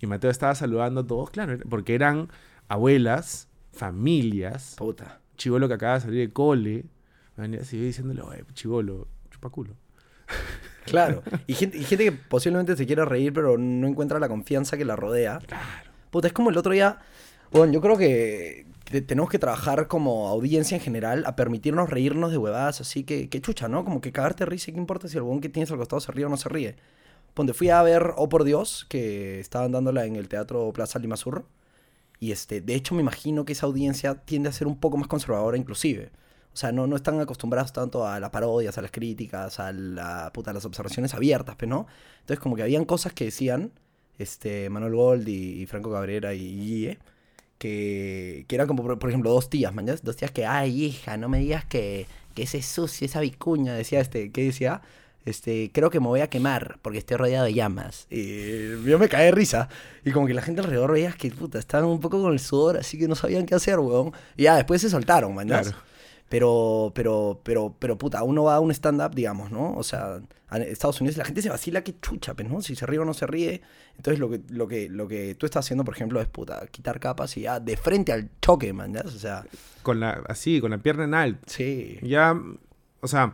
[0.00, 2.28] y Mateo estaba saludando a todos, claro, porque eran
[2.68, 5.20] abuelas, familias, Puta.
[5.36, 6.84] chivolo que acaba de salir de cole,
[7.36, 9.74] ya sigue diciéndole, oye, chivolo, chupa culo.
[10.84, 11.22] Claro.
[11.46, 14.84] Y gente, y gente que posiblemente se quiera reír, pero no encuentra la confianza que
[14.84, 15.38] la rodea.
[15.46, 15.90] Claro.
[16.10, 16.98] Puta, es como el otro día.
[17.56, 22.30] Bueno, yo creo que te- tenemos que trabajar como audiencia en general a permitirnos reírnos
[22.30, 23.84] de huevadas así que, que chucha, ¿no?
[23.84, 26.26] Como que cagarte risa, ¿qué importa si el huevón que tienes al costado se ríe
[26.26, 26.76] o no se ríe?
[27.34, 31.16] Ponte, fui a ver Oh por Dios, que estaban dándola en el Teatro Plaza Lima
[31.16, 31.46] Sur.
[32.20, 35.08] Y este, de hecho me imagino que esa audiencia tiende a ser un poco más
[35.08, 36.10] conservadora inclusive.
[36.52, 40.30] O sea, no, no están acostumbrados tanto a las parodias, a las críticas, a, la,
[40.32, 41.86] puta, a las observaciones abiertas, pero no.
[42.20, 43.72] Entonces como que habían cosas que decían
[44.18, 46.98] este, Manuel Gold y, y Franco Cabrera y Guille,
[47.58, 51.16] que, que eran como, por, por ejemplo, dos tías, mañana Dos tías que, ay, hija,
[51.16, 54.82] no me digas que, que ese sucio, esa vicuña, decía este, ¿qué decía?
[55.24, 58.06] Este, creo que me voy a quemar porque estoy rodeado de llamas.
[58.10, 59.68] Y yo me caí de risa.
[60.04, 62.76] Y como que la gente alrededor veía que, puta, estaban un poco con el sudor,
[62.76, 64.12] así que no sabían qué hacer, weón.
[64.36, 65.78] Y ya, después se soltaron, mañana Claro.
[66.28, 69.74] Pero, pero, pero, pero, puta, uno va a un stand-up, digamos, ¿no?
[69.74, 72.60] O sea, a Estados Unidos la gente se vacila que chucha, pues, ¿no?
[72.62, 73.62] Si se ríe o no se ríe.
[73.96, 77.00] Entonces lo que, lo que, lo que tú estás haciendo, por ejemplo, es, puta, quitar
[77.00, 79.00] capas y ya de frente al choque, man, ¿ya?
[79.04, 79.44] O sea,
[79.82, 81.40] Con la, así, con la pierna en alto.
[81.46, 82.40] sí, Ya,
[83.00, 83.32] o sea,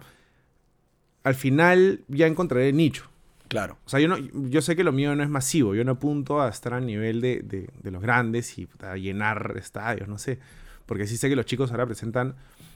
[1.25, 3.09] al final ya encontraré nicho.
[3.49, 3.77] claro.
[3.85, 5.75] O sea, yo, no, yo sé que lo mío no es masivo.
[5.75, 9.55] Yo no apunto a estar al nivel de, de- de los grandes y puta, llenar
[9.59, 10.39] estadios, no sé.
[10.87, 12.35] Porque sí sé que los chicos ahora presentan.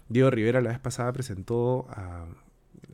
[0.09, 2.27] Diego Rivera la vez pasada presentó a.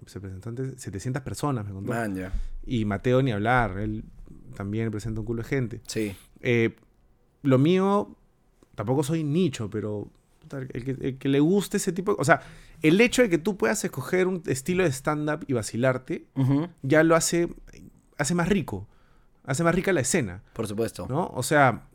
[0.07, 1.93] Se presentó ante 700 personas, me contó.
[1.93, 2.33] Man.
[2.67, 3.79] Y Mateo ni hablar.
[3.79, 4.05] Él
[4.55, 5.81] también presenta un culo de gente.
[5.87, 6.75] Sí, Eh,
[7.43, 8.17] lo mío,
[8.75, 10.09] tampoco soy nicho, pero
[10.73, 12.21] el que, el que le guste ese tipo de...
[12.21, 12.41] O sea,
[12.83, 16.27] el hecho de que tú puedas escoger un estilo de stand-up y vacilarte,
[16.83, 17.49] ya lo hace,
[18.19, 18.87] hace más rico.
[19.45, 21.07] Hace más rica la escena, por supuesto.
[21.09, 21.27] ¿no?
[21.35, 21.89] O sea,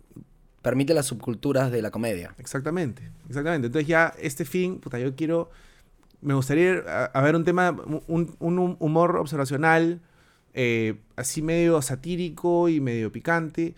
[0.61, 2.35] Permite las subculturas de la comedia.
[2.39, 3.67] exactamente, exactamente.
[3.67, 5.49] Entonces ya este fin, puta, yo quiero...
[6.21, 7.71] Me gustaría ir a, a ver un tema,
[8.07, 10.01] un, un humor observacional,
[10.53, 13.75] eh, así medio satírico y medio picante.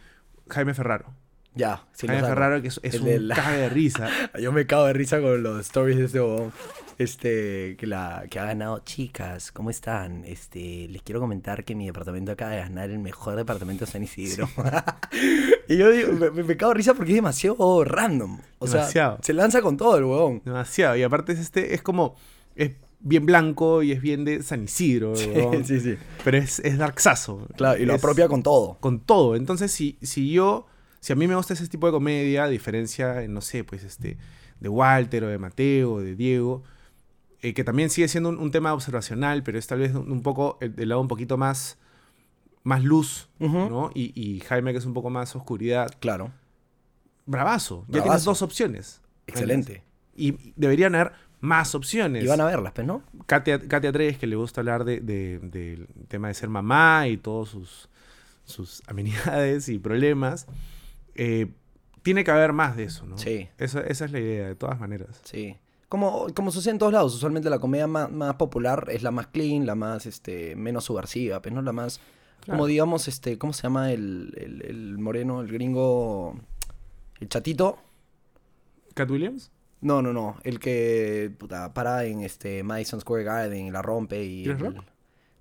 [0.50, 1.14] Jaime Ferraro.
[1.56, 2.28] Ya, sí Jaime.
[2.28, 4.08] Ferraro, que es, es un la- cague de risa.
[4.40, 6.54] Yo me cago de risa con los stories de este huevón.
[7.00, 8.80] Este, que, la, que ha ganado.
[8.86, 10.24] Chicas, ¿cómo están?
[10.26, 14.04] Este, les quiero comentar que mi departamento acaba de ganar el mejor departamento de San
[14.04, 14.50] Isidro.
[15.70, 18.40] y yo digo, me, me- me cago risa porque es demasiado random.
[18.60, 19.16] O Demasiado.
[19.16, 20.42] sea, se lanza con todo el huevón.
[20.44, 20.98] Demasiado.
[20.98, 22.16] Y aparte es este, es como,
[22.56, 25.64] es bien blanco y es bien de San Isidro, weón.
[25.64, 25.96] sí, sí.
[26.26, 27.48] pero es, es darksazo.
[27.56, 28.78] Claro, y lo Es apropia con todo.
[28.82, 29.38] con todo.
[29.38, 30.68] Entonces, si, si yo,
[31.00, 34.18] si a mí me gusta ese tipo de comedia, a diferencia, no sé, pues este,
[34.60, 36.64] de Walter o de Mateo o de Diego,
[37.42, 40.22] eh, que también sigue siendo un, un tema observacional, pero es tal vez un, un
[40.24, 41.78] poco, el, del lado un poquito más,
[42.64, 43.30] más luz.
[43.40, 43.92] ¿no?
[43.94, 45.92] Y, y Jaime, que es un poco más oscuridad.
[46.00, 46.32] Claro.
[47.26, 47.86] Bravazo.
[47.88, 49.02] Ya tienes dos opciones.
[49.28, 49.84] Excelente.
[50.16, 52.24] Y deberían haber más opciones.
[52.24, 53.04] Y van a verlas, pues, ¿no?
[53.26, 57.18] Katia, Katia Tres, que le gusta hablar de, de- del tema de ser mamá y
[57.18, 57.90] todos sus,
[58.44, 60.48] sus amenidades y problemas.
[61.16, 61.48] eh,
[62.02, 63.18] tiene que haber más de eso, ¿no?
[63.18, 63.50] Sí.
[63.58, 65.20] Esa, esa es la idea, de todas maneras.
[65.24, 65.58] Sí.
[65.90, 69.28] Como, como sucede en todos lados, usualmente la comedia más, más popular es la más
[69.28, 72.00] clean, la más este, menos subversiva, pero no la más.
[72.46, 76.36] Como digamos, este, ¿cómo se llama el, el, el moreno, el gringo?
[77.20, 77.80] El chatito.
[78.94, 79.52] ¿Cat Williams?
[79.82, 80.38] No, no, no.
[80.44, 84.44] El que puta, para en este Madison Square Garden y la rompe y.
[84.44, 84.84] ¿Chris el- Rock?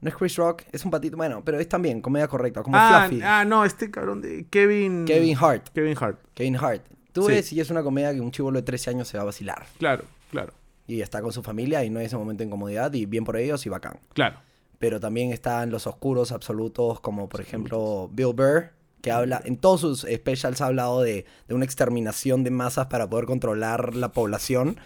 [0.00, 1.16] No es Chris Rock, es un patito.
[1.16, 3.22] Bueno, pero es también comedia correcta, como Ah, Fluffy.
[3.24, 5.04] ah, no, este cabrón de Kevin...
[5.04, 5.70] Kevin Hart.
[5.74, 6.20] Kevin Hart.
[6.34, 6.82] Kevin Hart.
[7.12, 7.32] Tú Sí.
[7.32, 9.66] ves y es una comedia que un chivolo de 13 años se va a vacilar.
[9.78, 10.52] Claro, claro,
[10.86, 13.36] Y está con su familia y no hay ese momento de incomodidad y bien por
[13.36, 13.98] ellos y bacán.
[14.14, 14.38] claro.
[14.78, 18.70] pero también están los oscuros absolutos, como por ejemplo Bill Burr,
[19.02, 23.08] que habla, en todos sus specials ha hablado de, de una exterminación de masas para
[23.08, 24.76] poder controlar la población.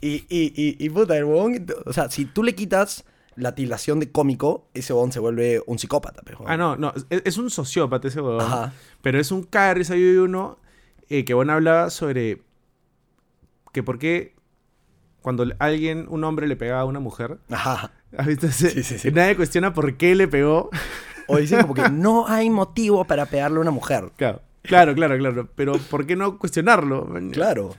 [0.00, 3.98] Y, y, y, y puta, el huevón, o sea, si tú le quitas la tildación
[4.00, 6.20] de cómico, ese huevón se vuelve un psicópata.
[6.24, 8.40] Pero, Ah, no, no, es, es un sociópata ese huevón.
[8.42, 8.72] Ajá.
[9.00, 9.48] Pero es un.
[9.50, 10.58] Yo vi uno
[11.08, 12.42] eh, que bueno hablaba sobre
[13.72, 14.34] que por qué
[15.22, 17.38] cuando alguien, un hombre le pegaba a una mujer.
[17.50, 17.92] Ajá.
[18.16, 18.70] ¿Has visto ese?
[18.70, 19.10] Sí, sí, sí.
[19.10, 20.68] Nadie cuestiona por qué le pegó.
[21.28, 24.10] O dicen como que no hay motivo para pegarle a una mujer.
[24.16, 25.48] Claro, claro, claro, claro.
[25.54, 27.08] Pero ¿por qué no cuestionarlo?
[27.32, 27.74] Claro.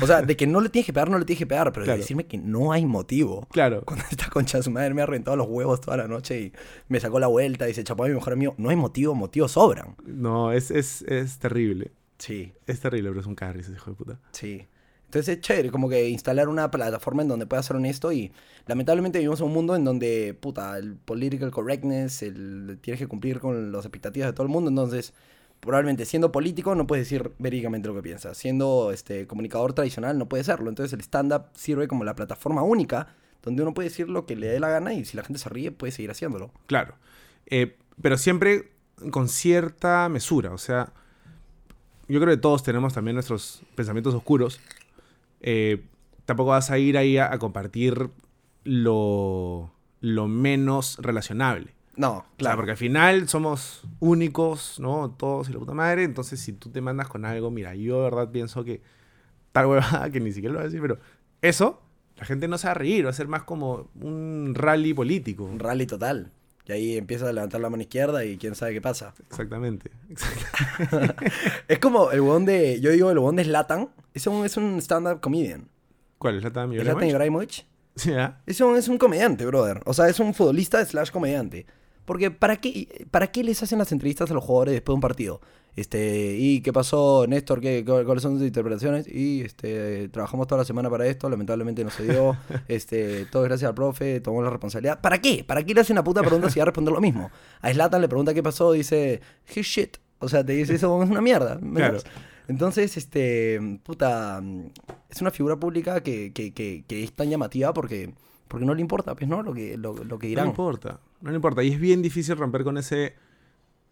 [0.00, 1.86] O sea, de que no le tienes que pegar, no le tienes que pegar, pero
[1.86, 3.46] de decirme que no hay motivo.
[3.52, 3.82] Claro.
[3.84, 6.52] Cuando esta concha de su madre me ha reventado los huevos toda la noche y
[6.88, 9.52] me sacó la vuelta y se chapó a mi mejor amigo, no hay motivo, motivos
[9.52, 9.94] sobran.
[10.04, 11.92] No, es, es, es terrible.
[12.18, 14.18] Sí, Es terrible, pero es un carry ese hijo de puta.
[14.32, 14.66] sí.
[15.12, 18.32] Entonces es chévere como que instalar una plataforma en donde pueda ser honesto y
[18.66, 23.38] lamentablemente vivimos en un mundo en donde, puta, el political correctness, el, tienes que cumplir
[23.38, 25.12] con las expectativas de todo el mundo, entonces
[25.60, 30.30] probablemente siendo político no puedes decir verídicamente lo que piensas, siendo este comunicador tradicional no
[30.30, 34.24] puedes serlo, entonces el stand-up sirve como la plataforma única donde uno puede decir lo
[34.24, 36.52] que le dé la gana y si la gente se ríe puede seguir haciéndolo.
[36.68, 36.94] Claro.
[37.44, 38.72] Eh, pero siempre
[39.10, 40.52] con cierta mesura.
[40.52, 40.90] O sea,
[42.08, 44.58] yo creo que todos tenemos también nuestros pensamientos oscuros.
[45.42, 45.84] Eh,
[46.24, 48.08] tampoco vas a ir ahí a, a compartir
[48.64, 51.74] lo, lo menos relacionable.
[51.94, 52.26] No, Claro.
[52.38, 52.56] claro.
[52.56, 55.10] porque al final somos únicos, ¿no?
[55.10, 56.04] Todos y la puta madre.
[56.04, 58.80] Entonces, si tú te mandas con algo, mira, yo de verdad pienso que
[59.52, 60.98] tal huevada que ni siquiera lo voy a decir, pero
[61.42, 61.82] eso,
[62.16, 65.44] la gente no se va a reír, va a ser más como un rally político.
[65.44, 66.30] Un rally total.
[66.64, 69.12] Y ahí empieza a levantar la mano izquierda y quién sabe qué pasa.
[69.28, 69.90] Exactamente.
[71.68, 72.80] Es como el huevón de.
[72.80, 73.88] Yo digo el huevón de Slatan.
[74.14, 75.68] Es un, es un stand-up comedian.
[76.18, 77.66] ¿Cuál es la tabla Zlatan Ibrahimovic.
[77.96, 78.40] Sí, ¿ah?
[78.46, 79.80] Es un, es un comediante, brother.
[79.86, 81.66] O sea, es un futbolista slash comediante.
[82.04, 85.00] Porque ¿para qué, ¿para qué les hacen las entrevistas a los jugadores después de un
[85.00, 85.40] partido?
[85.76, 87.60] Este, ¿y qué pasó, Néstor?
[87.60, 89.06] ¿Qué, cu- ¿Cuáles son sus interpretaciones?
[89.08, 92.36] Y este, trabajamos toda la semana para esto, lamentablemente no se dio.
[92.68, 95.00] Este, todo gracias al profe, tomó la responsabilidad.
[95.00, 95.44] ¿Para qué?
[95.44, 97.30] ¿Para qué le hacen una puta pregunta si va a responder lo mismo?
[97.60, 99.20] A Slatan le pregunta qué pasó, dice,
[99.54, 99.96] his shit.
[100.18, 101.58] O sea, te dice eso es una mierda.
[101.62, 101.98] ¿me Claro.
[102.48, 104.42] Entonces, este, puta,
[105.08, 108.12] es una figura pública que, que, que, que es tan llamativa porque,
[108.48, 109.42] porque no le importa, pues, ¿no?
[109.42, 110.44] Lo que, lo, lo que No dirán.
[110.46, 111.00] le importa.
[111.20, 111.62] No le importa.
[111.62, 113.14] Y es bien difícil romper con ese.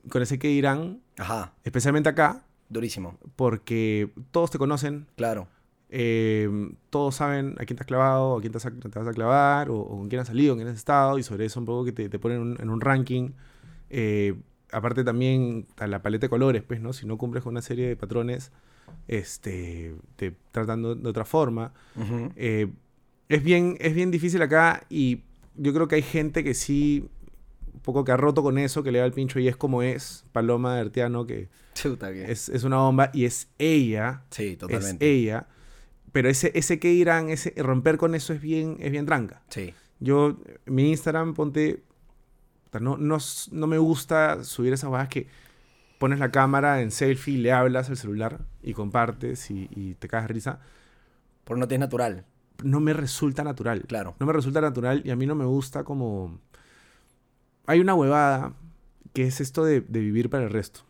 [0.08, 5.46] Con ese que dirán, Ajá, especialmente acá, durísimo, porque todos te conocen, claro.
[5.90, 6.48] eh,
[6.88, 9.68] todos saben a quién te has clavado, a quién te, has- te vas a clavar,
[9.68, 11.84] o, o con quién has salido, con quién has estado, y sobre eso un poco
[11.84, 13.30] que te, te ponen en un, en un ranking.
[13.90, 14.34] Eh,
[14.72, 16.92] aparte también a la paleta de colores, pues, ¿no?
[16.92, 18.52] Si no cumples con una serie de patrones,
[19.08, 21.72] este, te tratan de, otra forma.
[22.36, 22.68] Eh,
[23.28, 25.22] es, bien, es bien difícil acá y
[25.56, 27.08] yo creo que hay gente que sí,
[27.72, 29.82] un poco que ha roto con eso, que le da el pincho y es como
[29.82, 34.58] es, Paloma de Arteano, que Chuta es, es una bomba y es ella, Sí, es
[34.58, 35.08] totalmente.
[35.08, 35.46] ella,
[36.12, 39.42] pero ese, ese que irán, ese romper con eso es bien, es bien tranca.
[39.48, 41.82] Sí, Yo, mi Instagram, ponte,
[42.78, 43.18] no, no,
[43.52, 45.26] no me gusta subir esas cosas que
[45.98, 50.28] pones la cámara en selfie, le hablas al celular y compartes y, y te cagas
[50.28, 50.60] de risa.
[51.44, 52.24] porque no te es natural,
[52.62, 53.84] No me resulta natural.
[53.88, 54.14] claro.
[54.20, 56.38] No me resulta natural y a mí no me gusta como...
[57.66, 58.54] Hay una huevada
[59.12, 60.80] que es esto de, de vivir para el resto.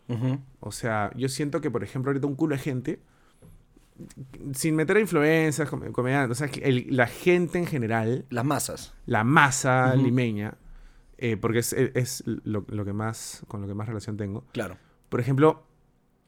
[0.61, 3.01] O sea, yo siento que, por ejemplo, ahorita un culo de gente,
[4.55, 8.45] sin meter a influencias, com- comediantes, o sea, que el- la gente en general, Las
[8.45, 8.95] masas.
[9.07, 10.55] la masa limeña,
[11.23, 14.47] eh, porque es, es lo, lo que más, con lo que más relación tengo.
[14.53, 14.79] Claro.
[15.11, 15.67] Por ejemplo,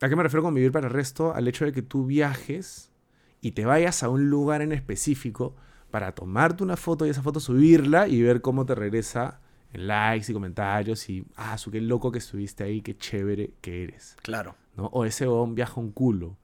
[0.03, 1.35] ¿a qué me refiero con vivir para el resto?
[1.35, 2.93] Al hecho de que tú viajes
[3.41, 5.57] y te vayas a un lugar en específico
[5.91, 9.41] para tomarte una foto y esa foto subirla y ver cómo te regresa
[9.73, 13.85] en likes y comentarios y, ah, su qué loco que estuviste ahí, qué chévere que
[13.85, 14.55] eres, Claro.
[14.77, 14.87] ¿no?
[14.87, 16.37] O ese huevón viaja un culo,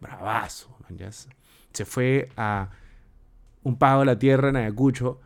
[0.00, 0.98] bravazo, man,
[1.72, 2.70] se fue a
[3.62, 5.20] un pago de la tierra en Ayacucho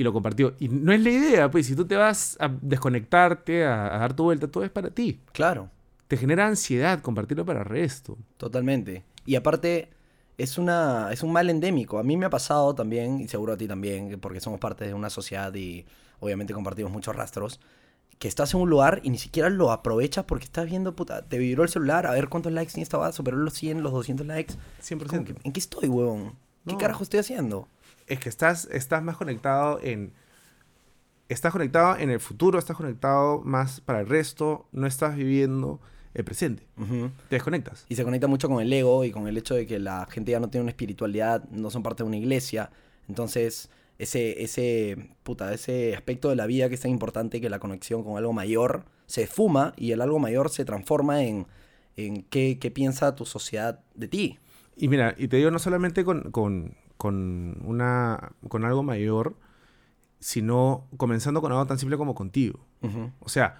[0.00, 0.54] y lo compartió.
[0.58, 4.14] Y no es la idea, pues, si tú te vas a desconectarte, a, a dar
[4.14, 5.68] tu vuelta, todo es para ti Claro.
[6.08, 8.16] te genera ansiedad compartirlo para el resto.
[8.38, 9.04] Totalmente.
[9.26, 9.90] Y aparte,
[10.38, 11.98] es, una, es un mal endémico.
[11.98, 14.94] A mí me ha pasado también, y seguro a ti también, porque somos parte de
[14.94, 15.84] una sociedad y
[16.18, 17.60] obviamente compartimos muchos rastros,
[18.18, 21.36] que estás en un lugar y ni siquiera lo aprovechas porque estás viendo, puta, te
[21.36, 24.26] vibró el celular, a ver cuántos likes tiene esta va, superó los 100, los 200
[24.26, 24.54] likes.
[24.82, 25.06] 100%.
[25.08, 26.32] Como que, ¿En qué estoy, huevón?
[26.66, 26.78] ¿Qué No.
[26.78, 27.68] carajo estoy haciendo?
[28.10, 30.12] Es que estás, estás más conectado en...
[31.28, 35.80] Estás conectado en el futuro, estás conectado más para el resto, no estás viviendo
[36.12, 36.66] el presente.
[37.28, 37.86] Te desconectas.
[37.88, 40.32] Y se conecta mucho con el ego y con el hecho de que la gente
[40.32, 42.70] ya no tiene una espiritualidad, no son parte de una iglesia.
[43.08, 47.60] Entonces, ese, ese, puta, ese aspecto de la vida que es tan importante que la
[47.60, 51.46] conexión con algo mayor se esfuma y el algo mayor se transforma en,
[51.96, 54.38] en qué, qué piensa tu sociedad de ti.
[54.76, 59.34] Y mira, y te digo no solamente con, con, con una, con algo mayor,
[60.18, 62.60] sino comenzando con algo tan simple como contigo.
[63.20, 63.56] O sea,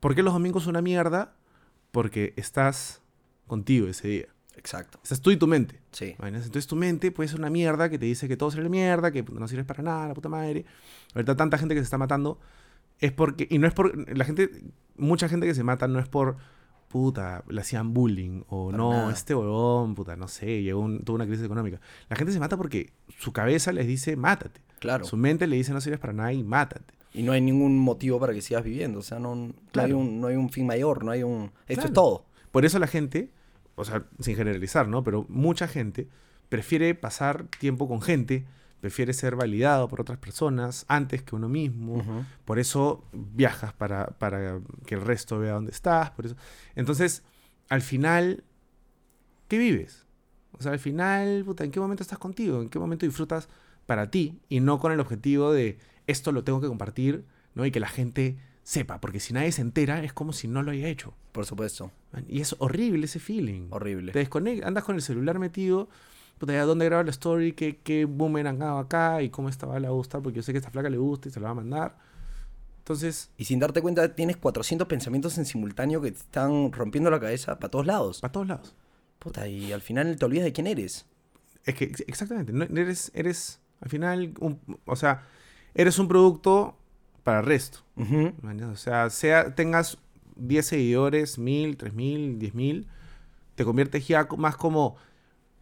[0.00, 1.36] ¿por qué los domingos son una mierda?
[1.92, 3.02] Porque estás
[3.46, 4.26] contigo ese día.
[4.56, 4.98] Exacto.
[5.04, 5.80] Estás tú y tu mente.
[5.92, 6.16] Sí.
[6.20, 9.22] Entonces tu mente puede ser una mierda que te dice que todo sirve mierda, que
[9.22, 10.64] no sirves para nada, la puta madre.
[11.14, 12.40] Ahorita tanta gente que se está matando
[12.98, 13.46] es porque...
[13.48, 13.96] Y no es por...
[14.16, 14.50] La gente...
[14.96, 16.36] Mucha gente que se mata no es por...
[16.94, 18.42] Puta, le hacían bullying.
[18.48, 19.12] O Para no, nada.
[19.12, 21.80] este huevón, puta, no sé, llegó un- tuvo una crisis económica.
[22.08, 24.60] La gente se mata porque su cabeza les dice, mátate.
[24.78, 25.04] Claro.
[25.04, 26.94] Su mente le dice, no sirves para nada y mátate.
[27.12, 29.00] Y no hay ningún motivo para que sigas viviendo.
[29.00, 31.50] O sea, no, no, hay, un, no hay un fin mayor, no hay un...
[31.66, 31.86] Esto Claro.
[31.88, 32.26] es todo.
[32.52, 33.28] Por eso la gente,
[33.74, 35.02] o sea, sin generalizar, ¿no?
[35.02, 36.06] Pero mucha gente
[36.48, 38.44] prefiere pasar tiempo con gente,
[38.84, 42.04] prefiere ser validado por otras personas antes que uno mismo.
[42.44, 46.10] Por eso viajas para, para que el resto vea dónde estás.
[46.10, 46.36] Por eso.
[46.74, 47.22] Entonces,
[47.70, 48.44] al final,
[49.48, 50.04] ¿qué vives?
[50.52, 52.60] O sea, al final, puta, ¿en qué momento estás contigo?
[52.60, 53.48] ¿En qué momento disfrutas
[53.86, 54.38] para ti?
[54.50, 57.24] Y no con el objetivo de esto lo tengo que compartir,
[57.54, 57.64] ¿no?
[57.64, 59.00] Y que la gente sepa.
[59.00, 61.14] Porque si nadie se entera, es como si no lo haya hecho.
[61.32, 61.90] Por supuesto.
[62.28, 63.68] Y es horrible ese feeling.
[63.70, 64.12] Horrible.
[64.12, 65.88] Te desconectas, andas con el celular metido.
[66.38, 69.78] Puta, ya dónde graba la story, qué, qué boomerang hago acá y cómo esta va
[69.78, 71.46] le va a gustar, porque yo sé que esta flaca le gusta y se la
[71.46, 71.96] va a mandar.
[72.78, 77.18] Entonces, Y sin darte cuenta, tienes 400 pensamientos en simultáneo que te están rompiendo la
[77.18, 78.20] cabeza para todos lados.
[78.20, 78.74] para todos lados.
[79.18, 81.06] Puta, y al final te olvidas de quién eres.
[81.64, 85.22] Es que, ex- exactamente, no- eres, eres, al final, un- o sea,
[85.74, 86.76] eres un producto
[87.22, 87.78] para el resto.
[87.96, 89.96] O sea, sea, tengas
[90.36, 92.86] 10 seguidores, 1000, 3000, 10000,
[93.54, 94.96] te conviertes ya más como,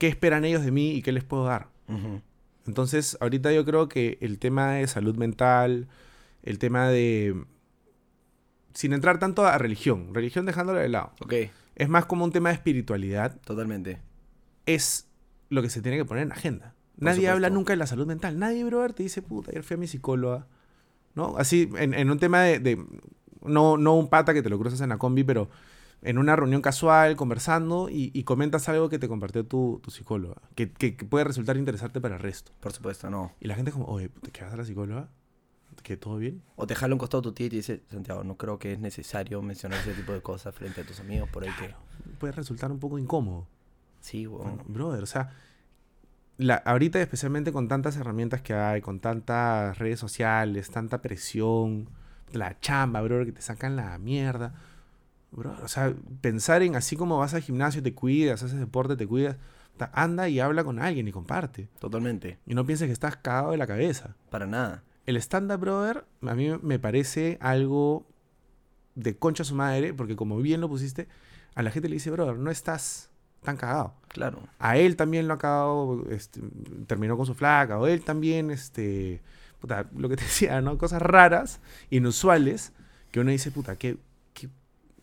[0.03, 1.68] ¿qué esperan ellos de mí y qué les puedo dar?
[2.66, 5.86] Entonces, ahorita yo creo que el tema de salud mental,
[6.42, 7.44] el tema de...
[8.74, 11.34] Sin entrar tanto a religión, religión dejándola de lado, Ok,
[11.76, 14.00] es más como un tema de espiritualidad, totalmente.
[14.66, 15.07] es
[15.50, 16.74] lo que se tiene que poner en agenda.
[16.96, 18.40] Por Nadie habla nunca de la salud mental.
[18.40, 20.48] Nadie, brother, te dice, puta, ayer fui a mi psicóloga.
[21.14, 21.36] ¿No?
[21.36, 22.84] Así, en, en un tema de, de-
[23.44, 25.48] no, no un pata que te lo cruzas en la combi, pero
[26.03, 30.42] en una reunión casual, conversando, y, y comentas algo que te compartió tu, tu psicóloga,
[30.55, 32.53] que, que- que puede resultar interesante para el resto.
[32.61, 33.32] Por supuesto, no.
[33.40, 35.09] Y la gente es como, oye, puta, ¿qué vas a la psicóloga?
[35.82, 36.42] ¿Que todo bien?
[36.57, 38.78] O te jala un costado tu tía y te dice, Santiago, no creo que es
[38.78, 41.74] necesario mencionar ese tipo de cosas frente a tus amigos por ahí que...
[42.18, 43.46] Puede resultar un poco incómodo.
[44.00, 44.61] Sí, weón.
[44.66, 45.30] Brother, o sea,
[46.36, 51.88] la, ahorita especialmente con tantas herramientas que hay, con tantas redes sociales, tanta presión,
[52.32, 54.55] la chamba, brother, que te sacan la mierda.
[55.35, 59.37] O sea, pensar en así como vas al gimnasio, te cuidas, haces deporte, te cuidas,
[59.93, 61.68] anda y habla con alguien y comparte.
[61.78, 62.39] Totalmente.
[62.47, 64.14] Y no pienses que estás cagado de la cabeza.
[64.30, 64.83] Para nada.
[65.07, 68.07] El stand-up, brother, a mí me parece algo
[68.95, 71.09] de concha su madre, porque como bien lo pusiste,
[71.55, 73.11] a la gente le dice, brother, no estás
[73.43, 73.95] tan cagado.
[74.09, 74.41] Claro.
[74.59, 76.41] A él también lo ha acabado, este,
[76.87, 79.22] terminó con su flaca, o él también, este,
[79.61, 80.78] puta, lo que te decía, ¿no?
[80.78, 81.61] Cosas raras,
[81.91, 82.72] inusuales,
[83.11, 83.97] que uno dice, puta, ¿qué,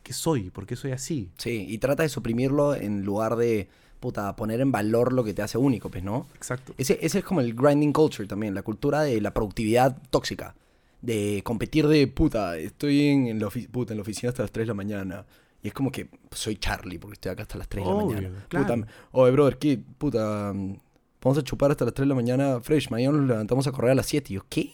[0.04, 0.50] qué, soy?
[0.50, 1.30] ¿Por qué soy así?
[1.38, 3.68] Sí, y trata de suprimirlo en lugar de,
[4.00, 6.28] puta, poner en valor lo que te hace único, pues, ¿no?
[6.36, 6.74] Exacto.
[6.78, 10.56] Ese, ese es como el grinding culture también, la cultura de la productividad tóxica.
[11.02, 14.52] De competir de, puta, estoy en, en la, ofi- puta, en la oficina hasta las
[14.52, 15.26] 3 de la mañana.
[15.64, 18.46] Y es como que soy Charlie porque estoy acá hasta las 3 de la mañana.
[18.50, 18.66] claro.
[18.76, 19.80] Puta, oye, brother, ¿qué?
[19.98, 20.76] Puta, mm,
[21.22, 22.90] vamos a chupar hasta las 3 de la mañana fresh.
[22.90, 24.34] Mañana nos levantamos a correr a las 7.
[24.34, 24.74] Y yo, ¿qué?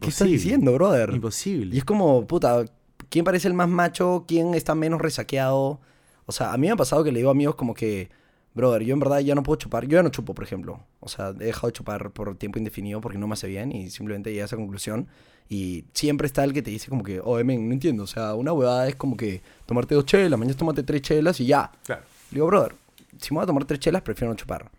[0.00, 1.10] ¿Qué estás diciendo, brother?
[1.12, 1.74] Imposible.
[1.74, 2.64] Y es como, puta,
[3.10, 4.24] ¿quién parece el más macho?
[4.26, 5.80] ¿Quién está menos resaqueado?
[6.26, 8.10] O sea, a mí me ha pasado que le digo a amigos como que,
[8.54, 9.86] brother, yo en verdad ya no puedo chupar.
[9.86, 10.80] Yo ya no chupo, por ejemplo.
[11.00, 13.90] O sea, he dejado de chupar por tiempo indefinido porque no me hace bien y
[13.90, 15.08] simplemente llegué a esa conclusión.
[15.48, 18.02] Y siempre está el que te dice como que, oh, men, no entiendo.
[18.02, 21.46] O sea, una huevada es como que tomarte dos chelas, mañana tómate tres chelas y
[21.46, 21.70] ya.
[21.84, 22.02] Claro.
[22.30, 22.74] Le digo, brother,
[23.20, 24.70] si me voy a tomar tres chelas, prefiero no chupar.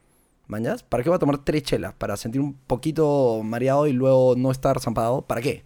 [0.47, 0.82] ¿Mañas?
[0.82, 1.93] ¿Para qué voy a tomar tres chelas?
[1.93, 5.21] ¿Para sentir un poquito mareado y luego no estar zampado?
[5.21, 5.63] ¿Para qué?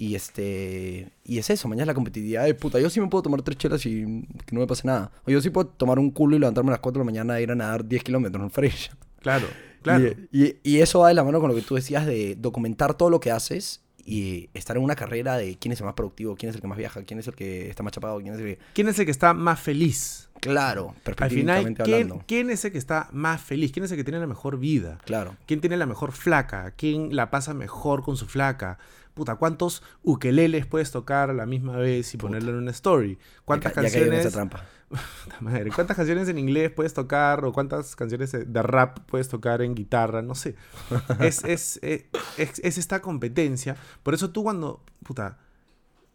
[0.00, 1.10] Y este.
[1.24, 2.78] Y es eso, mañana la competitividad de puta.
[2.78, 5.10] Yo sí me puedo tomar tres chelas y que no me pase nada.
[5.26, 7.38] O yo sí puedo tomar un culo y levantarme a las 4 de la mañana
[7.38, 8.90] e ir a nadar 10 kilómetros en fresh.
[9.20, 9.48] Claro,
[9.82, 10.06] claro.
[10.30, 12.94] Y, y- y eso va de la mano con lo que tú decías de documentar
[12.94, 16.36] todo lo que haces y estar en una carrera de quién es el más productivo,
[16.36, 18.40] quién es el que más viaja, quién es el que está más chapado, quién es
[18.40, 18.58] el que.
[18.74, 20.30] ¿Quién es el que está más feliz?
[20.40, 22.24] Claro, Al final, ¿quién, hablando.
[22.28, 23.72] quién es el que está más feliz?
[23.72, 24.98] ¿Quién es el que tiene la mejor vida?
[25.04, 25.34] Claro.
[25.46, 26.70] ¿Quién tiene la mejor flaca?
[26.76, 28.78] ¿Quién la pasa mejor con su flaca?
[29.18, 33.18] Puta, ¿cuántos ukeleles puedes tocar a la misma vez y ponerlo en una story?
[33.44, 34.32] ¿Cuántas ya, ya en canciones?
[34.32, 34.64] trampa.
[35.24, 37.44] Puta madre, ¿Cuántas canciones en inglés puedes tocar?
[37.44, 40.22] ¿O cuántas canciones de rap puedes tocar en guitarra?
[40.22, 40.54] No sé.
[41.20, 42.04] Es, es, es,
[42.36, 43.74] es- es esta competencia.
[44.04, 45.38] Por eso tú cuando, puta,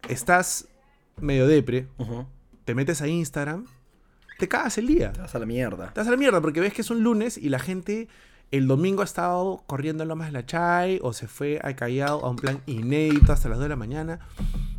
[0.07, 0.69] estás
[1.19, 1.87] medio depre,
[2.65, 3.65] te metes a Instagram,
[4.39, 5.11] te cagas el día.
[5.11, 5.91] Te vas a la mierda.
[5.93, 8.07] Te vas a la mierda porque ves que es un lunes y la gente
[8.53, 12.23] el domingo ha estado corriendo en Lomas de la Chay o se fue al Callao
[12.23, 14.19] a un plan inédito hasta las 2 de la mañana.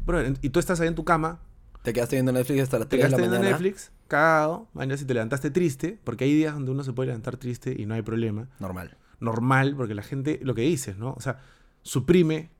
[0.07, 1.41] Bro, y tú estás ahí en tu cama,
[1.83, 3.59] Te quedaste viendo Netflix hasta las te 3 de la quedaste viendo mañana.
[3.59, 7.37] Netflix, cagado, mañana si te levantaste triste, porque hay días donde uno se puede levantar
[7.37, 8.49] triste y no hay problema.
[8.61, 8.97] Normal.
[9.19, 11.13] Normal, porque la gente, lo que dices, ¿no?
[11.15, 11.41] O sea,
[11.83, 12.51] suprime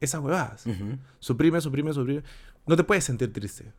[0.00, 0.64] esas huevadas.
[1.20, 2.24] Suprime, suprime, suprime.
[2.66, 3.72] No te puedes sentir triste.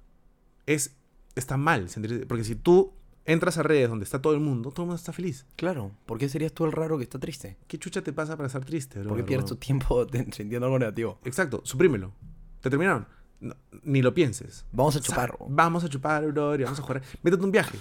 [0.66, 0.96] Es,
[1.36, 2.94] está mal sentirte, porque si tú
[3.26, 5.46] entras a redes donde está todo el mundo, todo el mundo está feliz.
[5.56, 5.92] Claro.
[6.06, 7.58] ¿Por qué serías tú el raro que está triste?
[7.68, 9.02] ¿Qué chucha te pasa para estar triste?
[9.02, 11.20] ¿Por qué pierdes tu tiempo sintiendo algo negativo?
[11.26, 12.14] Exacto, suprímelo.
[12.62, 13.08] ¿Te terminaron?
[13.42, 14.66] No, ni lo pienses.
[14.72, 15.38] Vamos a O sea, chupar.
[15.50, 17.02] vamos a chupar, bro, y vamos a jugar.
[17.22, 17.78] Métete un viaje.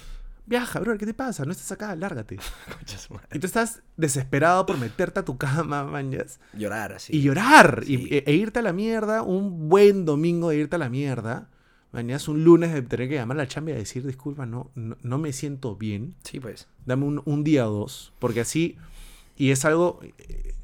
[0.46, 1.44] Viaja, bro, ¿qué te pasa?
[1.46, 2.38] No estás acá, lárgate.
[3.32, 7.16] Y tú estás desesperado por meterte a tu cama, mañas, Llorar así.
[7.16, 7.82] y llorar.
[7.86, 11.48] y- e, e irte a la mierda, un buen domingo de irte a la mierda.
[11.94, 14.96] Mañana un lunes de tener que llamar a la chamba y decir, disculpa, no, no,
[15.02, 16.14] no me siento bien.
[16.24, 16.68] Sí, pues.
[16.86, 18.12] Dame un, un día o dos.
[18.18, 18.76] Porque así,
[19.36, 20.00] y es algo,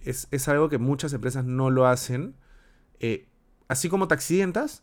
[0.03, 2.35] es, es algo que muchas empresas no lo hacen.
[2.99, 3.27] eh,
[3.69, 4.83] así como te accidentas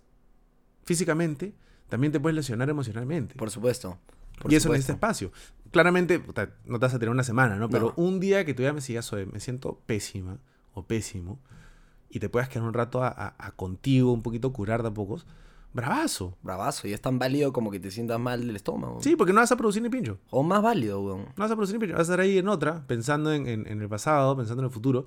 [0.86, 1.54] físicamente,
[1.90, 3.36] también te puedes lesionar emocionalmente.
[3.36, 4.00] Por supuesto.
[4.42, 4.72] Por y eso supuesto.
[4.74, 5.32] necesita espacio.
[5.72, 6.20] Claramente,
[6.66, 7.70] no te vas a tener una semana, ¿no?
[7.70, 8.04] Pero No.
[8.04, 10.38] un día que tú ya me sigas, oye, me siento pésima
[10.74, 11.40] o pésimo,
[12.10, 14.94] y te puedas quedar un rato a, a- a contigo, un poquito curar de a
[14.94, 15.26] pocos,
[15.78, 16.38] bravazo.
[16.44, 16.88] Bravazo.
[16.90, 19.00] Y es tan válido como que te sientas mal del estómago.
[19.02, 20.20] Sí, porque no vas a producir ni pincho.
[20.30, 21.22] O más válido, weón.
[21.22, 21.94] No vas a producir ni pincho.
[21.94, 24.72] Vas a estar ahí en otra, pensando en, en- en el pasado, pensando en el
[24.74, 25.06] futuro.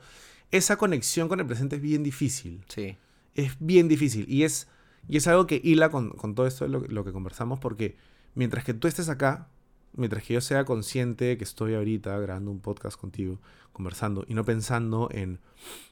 [0.51, 2.65] Esa conexión con el presente es bien difícil.
[2.69, 2.97] Sí.
[3.35, 4.25] Es bien difícil.
[4.29, 4.67] Y es,
[5.07, 7.97] y es algo que hila con, con todo esto de lo, lo que conversamos, porque
[8.35, 9.49] mientras que tú estés acá,
[9.93, 13.39] mientras que yo sea consciente que estoy ahorita grabando un podcast contigo,
[13.73, 15.39] conversando, y no pensando en,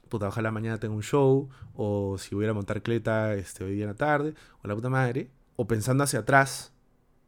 [0.08, 3.84] puta, ojalá mañana tenga un show, o si voy a montar cleta este, hoy día
[3.84, 6.72] en la tarde, o la puta madre, o pensando hacia atrás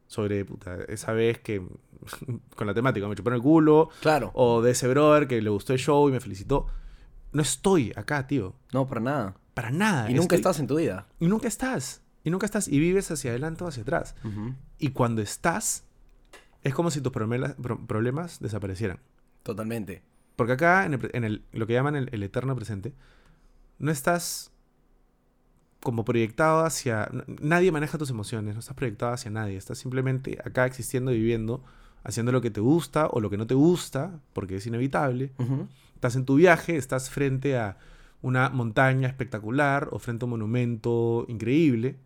[0.07, 1.61] sobre, puta, esa vez que,
[2.55, 4.31] con la temática, me chuparon el culo, Claro.
[4.33, 6.67] o de ese brother que le gustó el show y me felicitó.
[7.31, 8.55] No estoy acá, tío.
[8.73, 9.35] No, para nada.
[9.53, 10.09] Para nada.
[10.11, 11.07] Y nunca Estoy- estás en tu vida.
[11.19, 12.01] y nunca estás.
[12.23, 12.67] Y nunca estás.
[12.67, 14.15] Y vives hacia adelante o hacia atrás.
[14.25, 14.53] Ujú.
[14.79, 15.85] Y cuando estás,
[16.61, 18.99] es como si tus problemas, pro- problemas desaparecieran.
[19.43, 20.03] Totalmente.
[20.41, 22.95] Porque acá, en, el, pre- en el- lo que llaman el, el eterno presente,
[23.77, 24.51] no estás
[25.81, 27.07] como proyectado hacia...
[27.27, 29.55] Nadie maneja tus emociones, no estás proyectado hacia nadie.
[29.55, 31.63] Estás simplemente acá existiendo, viviendo,
[32.03, 35.31] haciendo lo que te gusta o lo que no te gusta, porque es inevitable.
[35.93, 37.77] Estás en tu viaje, estás frente a
[38.23, 41.97] una montaña espectacular o frente a un monumento increíble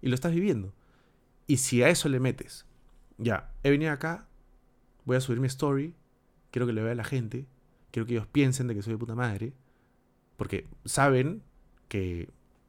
[0.00, 0.72] y lo estás viviendo.
[1.48, 2.66] Y si a eso le metes,
[3.18, 4.28] ya, he venido acá,
[5.04, 5.92] voy a subir mi story,
[6.52, 7.46] quiero que le vea a la gente,
[7.90, 9.52] quiero que ellos piensen de que soy de puta madre,
[10.36, 11.42] porque saben
[11.88, 12.28] que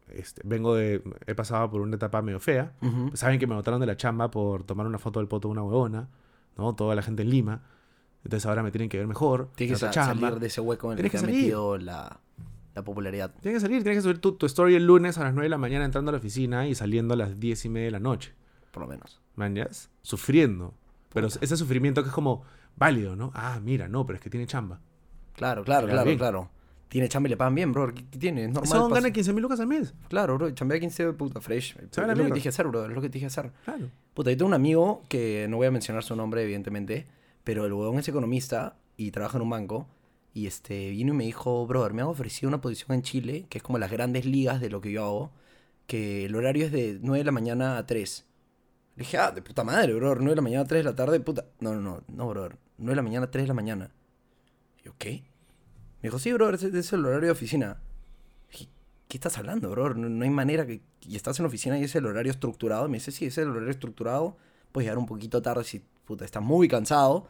[0.09, 3.11] este, vengo de, he pasado por una etapa medio fea, Ujú.
[3.15, 5.63] saben que me botaron de la chamba por tomar una foto del poto de una
[5.63, 6.09] huevona,
[6.57, 6.76] ¿no?
[6.76, 7.61] Toda la gente en Lima.
[8.24, 9.49] Entonces ahora me tienen que ver mejor.
[9.55, 12.19] Tienes que salir de ese hueco en el que que ha metido la,
[12.76, 13.34] la popularidad.
[13.41, 15.49] Tienes que salir, tienes que subir tu, tu story el lunes a las 9 de
[15.49, 17.99] la mañana entrando a la oficina y saliendo a las 10 y media de la
[17.99, 18.34] noche.
[18.72, 19.22] Por lo menos.
[19.36, 19.89] ¿Mañas?
[20.01, 20.74] Sufriendo.
[21.13, 22.43] Pero ese sufrimiento que es como
[22.76, 23.32] válido, ¿no?
[23.34, 24.80] Ah, mira, no, pero es que tiene chamba.
[25.34, 26.18] Claro, claro, Claro, claro, bien.
[26.18, 26.50] claro.
[26.90, 27.94] Tiene chamba y le pagan bien, bro.
[27.94, 28.44] ¿Qué, qué tiene?
[28.46, 28.70] Es normal.
[28.90, 29.94] Pasa- gana 15 mil lucas al mes.
[30.10, 30.52] Claro, bro.
[30.52, 31.78] Chambea 15 puta fresh.
[31.80, 32.86] Es lo que te dije hacer, bro.
[32.86, 33.52] Es lo que te dije hacer.
[33.64, 33.90] Claro.
[34.14, 37.08] Puta, yo tengo un amigo que no voy a mencionar su nombre, evidentemente,
[37.46, 39.88] pero el huevón es economista y trabaja en un banco.
[40.34, 43.60] Y este vino y me dijo, brother, me han ofrecido una posición en Chile, que
[43.60, 45.32] es como las grandes ligas de lo que yo hago,
[45.88, 48.26] que el horario es de 9 de la mañana a 3.
[48.98, 50.96] Le dije, ah, de puta madre, brother, 9 de la mañana a 3 de la
[50.96, 51.46] tarde, puta.
[51.62, 53.92] No, no, no, no, brother, 9 de la mañana a 3 de la mañana.
[54.82, 55.24] Y yo, ¿qué?
[56.02, 57.80] Me dijo, sí, brother, es el horario de oficina.
[58.52, 58.68] Dije,
[59.08, 59.94] ¿qué estás hablando, bro?
[59.94, 60.82] No, no hay manera que...
[61.02, 62.88] Y estás en oficina y es el horario estructurado.
[62.88, 64.38] Me dice, sí, ese es el horario estructurado.
[64.72, 67.28] Puedes llegar un poquito tarde si, puta, estás muy cansado.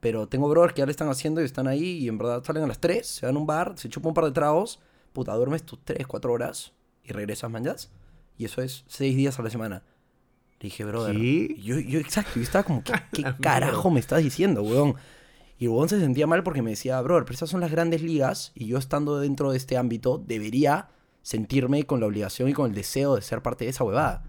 [0.00, 2.64] Pero tengo brothers que ya le están haciendo y están ahí y en verdad salen
[2.64, 4.80] a las 3, se van a un bar, se chupan un par de tragos.
[5.14, 6.72] Puta, duermes tus 3, 4 horas
[7.04, 7.90] y regresas mañas.
[8.36, 9.82] Y eso es 6 días a la semana.
[10.60, 11.16] Le dije, brother.
[11.16, 11.56] ¿Qué?
[11.58, 14.94] Yo, yo, exacto, yo estaba como, ¿qué, qué carajo me estás diciendo, weón?
[15.58, 18.02] Y el weón se sentía mal porque me decía, brother, pero esas son las grandes
[18.02, 20.88] ligas y yo estando dentro de este ámbito debería
[21.22, 24.24] sentirme con la obligación y con el deseo de ser parte de esa huevada.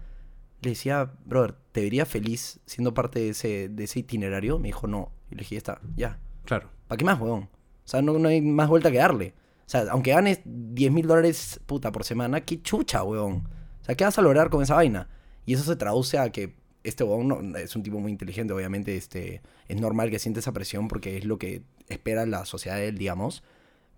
[0.62, 4.58] Le decía, brother, ¿te vería feliz siendo parte de ese, de ese itinerario?
[4.58, 5.12] Me dijo, no.
[5.30, 6.18] Y le dije, ya está, ya.
[6.44, 6.70] Claro.
[6.88, 7.42] ¿Para qué más, weón?
[7.42, 9.34] O sea, no, no hay más vuelta que darle.
[9.66, 13.48] O sea, aunque ganes 10 mil dólares, puta, por semana, qué chucha, weón.
[13.82, 15.08] O sea, ¿qué vas a lograr con esa vaina?
[15.44, 16.56] Y eso se traduce a que
[16.86, 20.52] este weón no- es un tipo muy inteligente, obviamente, este, es normal que siente esa
[20.52, 23.42] presión porque es lo que espera la sociedad de él, digamos.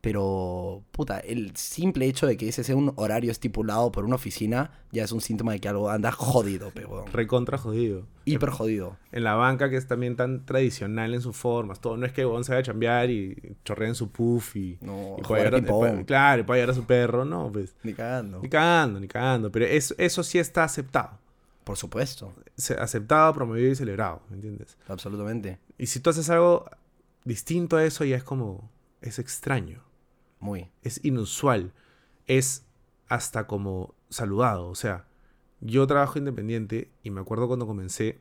[0.01, 4.71] Pero, puta, el simple hecho de que ese sea un horario estipulado por una oficina
[4.93, 7.13] ya es un síntoma de que algo anda jodido, pe, weón.
[7.13, 8.07] Recontra jodido.
[8.25, 8.97] Hiper jodido.
[9.11, 11.81] En la banca que es también tan tradicional en sus formas.
[11.81, 11.97] Todo.
[11.97, 15.17] No es que Bon se vaya a chambear y chorrea en su puff y, No,
[15.19, 15.79] y jugar puede ping-pong.
[15.91, 17.25] puede- claro, y puede llevar a su perro.
[17.25, 17.75] No, pues.
[17.83, 18.41] Ni cagando.
[18.41, 19.51] Ni cagando, ni cagando.
[19.51, 21.19] Pero eso, eso sí está aceptado.
[21.69, 22.33] Por supuesto,
[22.79, 24.79] aceptado, promovido y celebrado, ¿me entiendes?
[24.89, 25.59] absolutamente.
[25.77, 26.65] Y si tú haces algo
[27.27, 28.71] distinto a eso, ya es como,
[29.03, 29.83] es extraño,
[30.41, 30.71] Muy.
[30.83, 31.75] es inusual,
[32.27, 32.65] es
[33.07, 34.69] hasta como saludado.
[34.69, 35.05] O sea,
[35.61, 38.19] yo trabajo independiente y me acuerdo cuando comencé,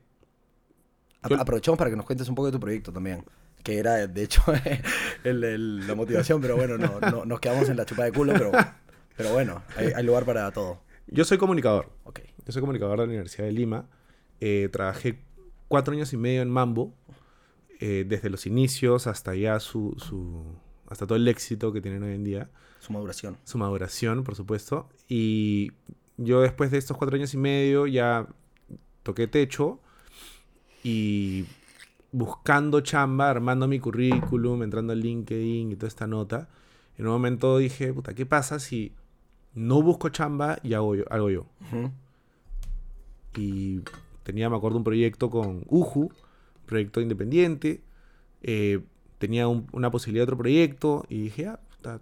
[1.29, 3.23] Yo- Aprovechamos para que nos cuentes un poco de tu proyecto también.
[3.63, 4.41] Que era, de hecho,
[5.23, 8.33] el- el- la motivación, pero bueno, no, no- nos quedamos en la chupa de culo,
[8.33, 8.51] pero,
[9.15, 10.81] pero bueno, hay, hay lugar para todo.
[11.07, 12.19] yo soy comunicador, Ok.
[12.47, 13.89] Yo soy comunicador de la Universidad de Lima,
[14.39, 15.19] eh, trabajé
[15.67, 16.93] cuatro años y medio en Mambo,
[17.81, 20.45] eh, desde los inicios hasta ya su, su,
[20.89, 22.49] hasta todo el éxito que tienen hoy en día.
[22.79, 23.35] Su maduración.
[23.43, 24.87] su maduración, por supuesto.
[25.09, 25.73] Y
[26.15, 28.27] yo después de estos cuatro años y medio ya
[29.03, 29.81] toqué techo
[30.83, 31.45] y
[32.13, 36.47] buscando chamba, armando mi currículum, entrando al LinkedIn y toda esta nota,
[36.97, 38.93] en un momento dije, puta, ¿qué pasa si
[39.53, 41.03] no busco chamba y hago yo?
[41.11, 41.45] Hago yo?
[43.38, 43.81] Y
[44.23, 46.11] tenía, me acuerdo, un proyecto con Uju,
[46.65, 47.81] proyecto independiente.
[48.43, 48.81] eh,
[49.17, 51.99] tenía un- una posibilidad de otro proyecto y dije, ah, puta,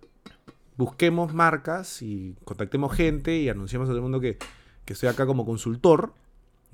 [0.77, 4.37] busquemos marcas y contactemos gente y anunciamos a todo el mundo que,
[4.83, 6.13] que estoy acá como consultor,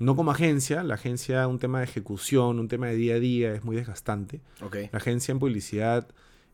[0.00, 0.82] no como agencia.
[0.82, 4.40] La agencia, un tema de ejecución, un tema de día a día, es muy desgastante.
[4.92, 6.08] La agencia en publicidad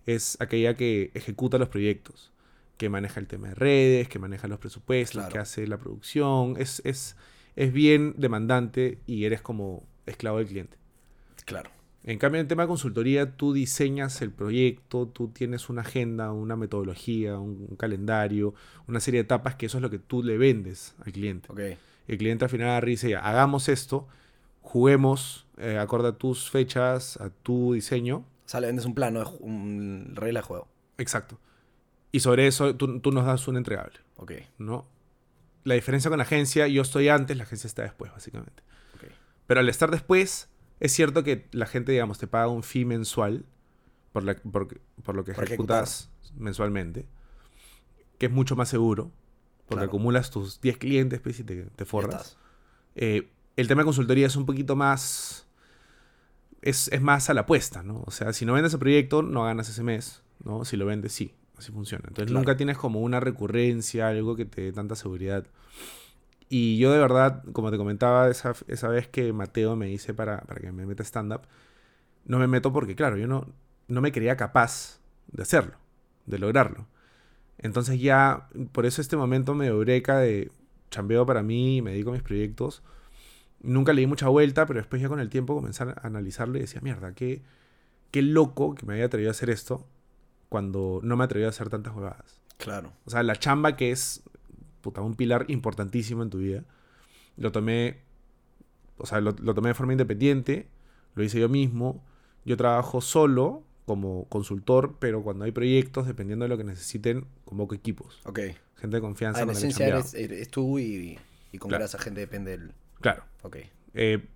[0.04, 2.30] es aquella que ejecuta los proyectos,
[2.76, 5.32] que maneja el tema de redes, que maneja los presupuestos, Claro.
[5.32, 6.56] que hace la producción.
[6.58, 7.16] Es, es,
[7.58, 10.76] es bien demandante y eres como esclavo del cliente.
[11.44, 11.70] Claro.
[12.04, 16.30] En cambio, en el tema de consultoría, tú diseñas el proyecto, tú tienes una agenda,
[16.30, 18.54] una metodología, un, un calendario,
[18.86, 21.50] una serie de etapas que eso es lo que tú le vendes al cliente.
[21.50, 21.60] Ok.
[22.06, 24.06] El cliente al final dice, ya, hagamos esto,
[24.62, 29.28] juguemos, eh, acorde a tus fechas, a tu diseño, O sea, le vendes un plano,
[29.40, 30.68] un regla de juego.
[30.96, 31.40] Exacto.
[32.12, 34.32] Y sobre eso tú, tú nos das un entregable, Ok.
[34.58, 34.86] ¿no?
[35.64, 38.62] La diferencia con la agencia, yo estoy antes, la agencia está después, básicamente.
[39.46, 40.48] Pero al estar después,
[40.80, 43.44] es cierto que la gente, digamos, te paga un fee mensual
[44.12, 44.68] por, la- por,
[45.02, 47.06] por lo que Por ejecutas mensualmente,
[48.18, 49.10] que es mucho más seguro,
[49.66, 49.88] porque Claro.
[49.88, 52.36] acumulas tus 10 clientes pues, y te, forras.
[52.94, 55.46] Eh, el tema de consultoría es un poquito más.
[56.62, 58.02] Es, es más a la apuesta, ¿no?
[58.06, 60.64] O sea, si no vendes el proyecto, no ganas ese mes, ¿no?
[60.64, 61.34] Si lo vendes, sí.
[61.58, 62.04] Así funciona.
[62.08, 62.40] Entonces Claro.
[62.40, 65.44] nunca tienes como una recurrencia, algo que te dé tanta seguridad.
[66.48, 70.40] Y yo de verdad, como te comentaba esa, esa vez que Mateo me dice para,
[70.42, 71.42] para que me meta stand-up,
[72.24, 73.46] no me meto porque, claro, yo no,
[73.88, 75.00] no me creía capaz
[75.32, 75.74] de hacerlo,
[76.26, 76.86] de lograrlo.
[77.58, 80.50] Entonces ya, por eso este momento me eureka de
[80.90, 82.82] chambeo para mí, me dedico a mis proyectos.
[83.60, 86.60] Nunca le di mucha vuelta, pero después ya con el tiempo comencé a analizarlo y
[86.60, 87.42] decía, mierda, qué,
[88.12, 89.84] qué loco que me haya atrevido a hacer esto
[90.48, 92.40] cuando no me atreví a hacer tantas huevadas.
[92.56, 92.92] Claro.
[93.04, 94.22] O sea, la chamba que es
[94.80, 96.64] puta, un pilar importantísimo en tu vida,
[97.36, 97.98] lo tomé,
[98.96, 100.68] o sea, lo, lo tomé de forma independiente,
[101.14, 102.04] lo hice yo mismo.
[102.44, 107.74] Yo trabajo solo como consultor, pero cuando hay proyectos, dependiendo de lo que necesiten, convoco
[107.74, 108.20] equipos.
[108.24, 108.40] Ok.
[108.76, 109.40] Gente de confianza.
[109.40, 111.18] Ah, en esencia eres, eres tú y,
[111.52, 111.84] y con Claro.
[111.84, 112.72] esa gente depende del...
[113.00, 113.24] Claro.
[113.42, 113.56] Ok.
[113.94, 114.26] Eh,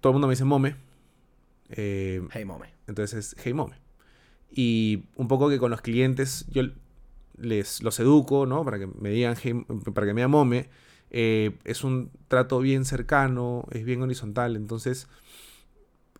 [0.00, 0.76] todo el mundo me dice Mome.
[1.70, 2.68] Eh, Hey, mome.
[2.86, 3.76] Entonces es Hey Mome.
[4.54, 6.62] Y un poco que con los clientes yo
[7.36, 8.64] les los educo, ¿no?
[8.64, 9.34] Para que me digan
[9.92, 10.68] para que me digan Mome.
[11.10, 14.56] Eh, es un trato bien cercano, es bien horizontal.
[14.56, 15.08] Entonces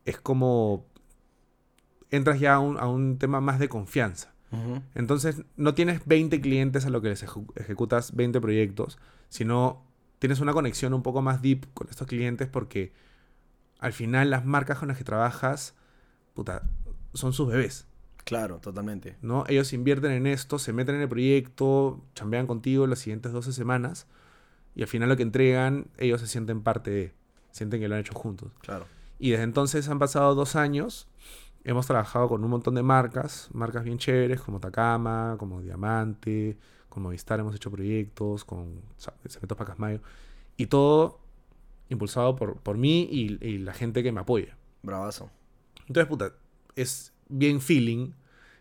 [0.04, 0.84] es como
[2.10, 4.32] entras ya a un, a un tema más de confianza.
[4.94, 7.24] Entonces no tienes 20 clientes a lo que les
[7.56, 9.82] ejecutas 20 proyectos, sino
[10.20, 12.92] tienes una conexión un poco más deep con estos clientes porque
[13.80, 15.74] al final las marcas con las que trabajas,
[16.34, 16.70] puta,
[17.14, 17.88] son sus bebés,
[18.24, 19.16] Claro, totalmente.
[19.22, 19.44] ¿no?
[19.48, 24.06] Ellos invierten en esto, se meten en el proyecto, chambean contigo las siguientes 12 semanas
[24.74, 27.14] y al final lo que entregan, ellos se sienten parte de,
[27.50, 28.50] sienten que lo han hecho juntos.
[28.62, 28.86] Claro.
[29.18, 31.06] Y desde entonces han pasado dos años.
[31.64, 36.58] Hemos trabajado con un montón de marcas, marcas bien chéveres como Takama, como Diamante,
[36.90, 40.00] con Movistar hemos hecho proyectos, con Sa- Cementos Pacasmayo.
[40.58, 41.20] Y todo
[41.88, 44.56] impulsado por, por mí y, y la gente que me apoya.
[44.82, 45.30] Bravazo.
[45.86, 46.32] Entonces, puta,
[46.76, 48.12] es bien feeling,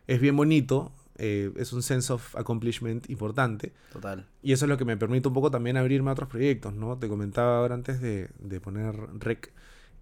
[0.08, 3.72] es bien bonito, eh, es un sense of accomplishment importante.
[3.92, 4.26] Total.
[4.42, 6.98] Y eso es lo que me permite un poco también abrirme a otros proyectos, ¿no?
[6.98, 9.52] Te comentaba ahora antes de, de poner rec.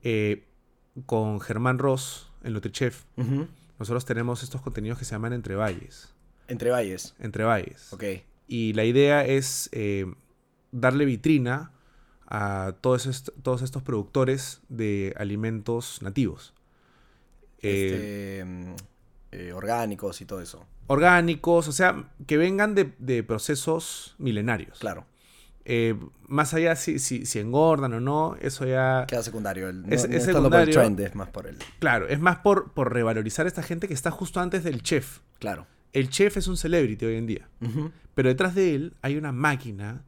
[0.03, 0.47] eh,
[1.05, 3.47] con Germán Ross, en Nutrichef, Ujú.
[3.80, 6.13] nosotros tenemos estos contenidos que se llaman Entre Valles.
[6.47, 7.15] Entre valles.
[7.19, 7.93] Entre Valles.
[7.93, 8.03] Ok.
[8.47, 10.05] Y la idea es eh,
[10.74, 11.72] darle vitrina
[12.28, 16.53] a todos, est- todos estos productores de alimentos nativos.
[17.62, 18.76] Eh, Este, mm,
[19.34, 20.66] eh, orgánicos y todo eso.
[20.88, 24.80] orgánicos, o sea, que vengan de, de procesos milenarios.
[24.80, 25.05] Claro.
[25.64, 25.95] Eh,
[26.28, 29.05] más allá si, si, si engordan o no, eso ya...
[29.07, 29.70] Queda secundario.
[29.70, 30.74] El, Es- no es tanto por el secundario.
[30.74, 31.57] trend, es más por el.
[31.80, 35.20] Claro, es más por, por revalorizar a esta gente que está justo antes del chef.
[35.39, 35.68] Claro.
[35.93, 37.47] El chef es un celebrity hoy en día.
[38.16, 40.03] Pero detrás de él hay una máquina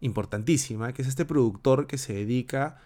[0.00, 2.78] importantísima, que es este productor que se dedica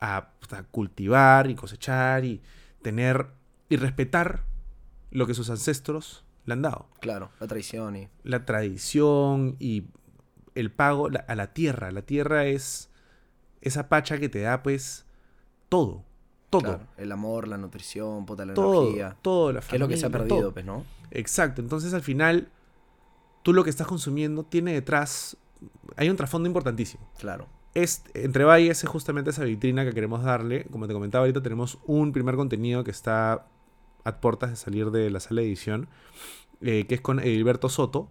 [0.00, 2.40] a, pues, a cultivar y cosechar y
[2.82, 3.28] tener
[3.68, 4.44] y respetar
[5.10, 6.88] lo que sus ancestros le han dado.
[7.00, 8.08] Claro, la traición y.
[8.24, 9.84] La tradición y
[10.54, 11.90] el pago la- a la tierra.
[11.92, 12.90] La tierra es
[13.60, 15.04] esa pacha que te da pues
[15.68, 16.04] todo.
[16.50, 16.62] Todo.
[16.62, 18.82] claro, el amor, la nutrición, puta, la Todo.
[18.82, 19.16] energía.
[19.22, 19.52] Todo.
[19.52, 20.52] La Que es lo que se ha familia, perdido, todo.
[20.52, 20.84] pues, ¿no?
[21.12, 22.48] Exacto, entonces al final
[23.44, 25.36] tú lo que estás consumiendo tiene detrás,
[25.96, 27.08] hay un trasfondo importantísimo.
[27.20, 27.46] Claro.
[27.74, 30.64] Es, entre Valles es justamente esa vitrina que queremos darle.
[30.70, 33.46] Como te comentaba ahorita, tenemos un primer contenido que está
[34.04, 35.88] a puertas de salir de la sala de edición,
[36.60, 38.10] eh, que es con Edilberto Soto,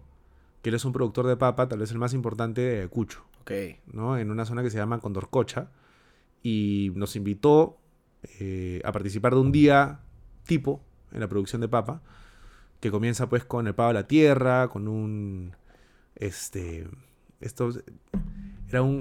[0.62, 3.52] que él es un productor de papa, tal vez el más importante de Ayacucho, Ok.
[3.92, 4.18] ¿no?
[4.18, 5.70] en una zona que se llama Condorcocha,
[6.42, 7.78] y nos invitó
[8.38, 10.00] eh, a participar de un día
[10.46, 10.82] tipo
[11.12, 12.02] en la producción de papa,
[12.80, 15.54] que comienza pues con el pavo a la tierra, con un...
[16.16, 16.88] Este...
[17.40, 17.70] Esto
[18.68, 19.00] era un,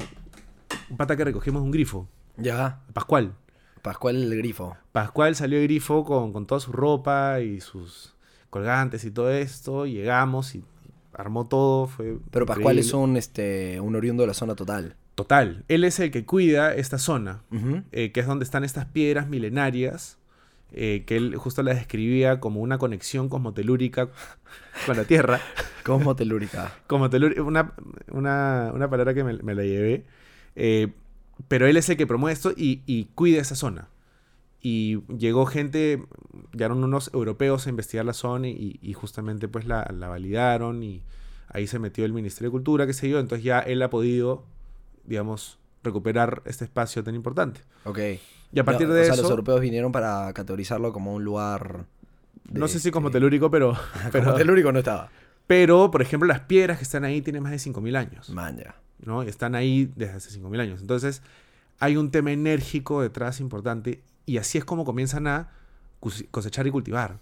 [0.90, 2.80] un pata que recogimos un grifo, Ya.
[2.94, 3.34] Pascual.
[3.82, 4.76] Pascual el grifo.
[4.92, 8.14] Pascual salió de grifo con, con toda su ropa y sus
[8.50, 9.86] colgantes y todo esto.
[9.86, 10.64] Llegamos y
[11.14, 11.88] armó todo.
[11.88, 12.82] Fue Pero Pascual increíble.
[12.88, 14.96] es un, este, un oriundo de la zona total.
[15.16, 15.64] Total.
[15.70, 17.42] Él es el que cuida esta zona,
[17.92, 20.18] eh, que es donde están estas piedras milenarias.
[20.72, 24.10] eh, que él justo las describía como una conexión cosmotelúrica
[24.86, 25.40] con la Tierra.
[25.84, 26.74] Cosmo telúrica.
[26.88, 27.74] Cosmotelúrica, una,
[28.12, 30.06] una, una palabra que me, me la llevé.
[30.62, 30.94] Eh,
[31.48, 33.88] pero él es el que promueve esto y, y cuida esa zona.
[34.62, 36.04] Y llegó gente,
[36.52, 41.02] llegaron unos europeos a investigar la zona y, y justamente pues la, la validaron y
[41.48, 43.20] ahí se metió el Ministerio de Cultura, qué sé yo.
[43.20, 44.46] Entonces ya él ha podido,
[45.06, 47.62] digamos, recuperar este espacio tan importante.
[47.86, 48.00] Ok.
[48.52, 51.24] Y a partir No, de o sea, eso, los europeos vinieron para categorizarlo como un
[51.24, 51.86] lugar.
[52.44, 53.78] de, no sé si este, como telúrico, pero,
[54.12, 55.14] pero, Como telúrico no estaba.
[55.48, 58.30] pero, por ejemplo, las piedras que están ahí tienen más de 5.000 años.
[58.30, 58.76] Man, ya.
[59.06, 59.22] ¿No?
[59.24, 60.82] Están ahí desde hace 5.000 años.
[60.82, 61.22] Entonces,
[61.80, 65.50] hay un tema enérgico detrás importante y así es como comienzan a
[66.00, 67.20] cose- cosechar y cultivar.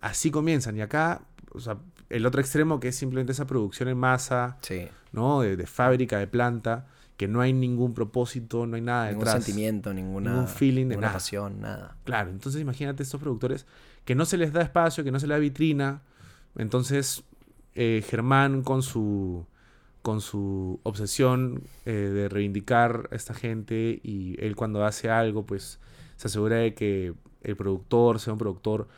[0.00, 0.76] Así comienzan.
[0.76, 1.78] Y acá, o sea,
[2.10, 4.86] el otro extremo que es simplemente esa producción en masa, Sí.
[5.12, 5.40] ¿no?
[5.40, 9.42] De, de fábrica, de planta, que no hay ningún propósito, no hay nada Ningún detrás.
[9.44, 10.30] sentimiento, ninguna.
[10.30, 11.12] ningún feeling de ninguna nada.
[11.14, 11.96] pasión, nada.
[12.04, 13.66] Claro, entonces imagínate estos productores
[14.04, 16.02] que no se les da espacio, que no se les da vitrina.
[16.56, 17.24] Entonces,
[17.74, 19.44] eh, Germán con su
[20.02, 25.80] con su obsesión eh, de reivindicar a esta gente y él cuando hace algo, pues
[26.16, 28.88] se asegura de que el productor sea un productor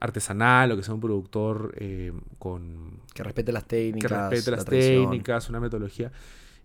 [0.00, 4.10] artesanal o que sea un productor eh, con Que respete las técnicas.
[4.10, 5.04] que respete la las tradición.
[5.04, 6.12] técnicas, una metodología.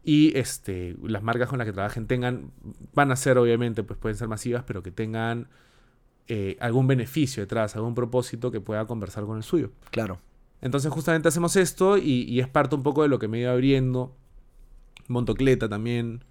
[0.03, 2.51] Y este, las marcas con las que trabajen tengan,
[2.93, 5.47] van a ser obviamente, pues pueden ser masivas, pero que tengan
[6.27, 9.71] eh, algún beneficio detrás, algún propósito que pueda conversar con el suyo.
[9.91, 10.19] Claro.
[10.63, 13.51] Entonces justamente hacemos esto y, y es parte un poco de lo que me ido
[13.51, 14.15] abriendo.
[15.07, 16.23] Montocleta también.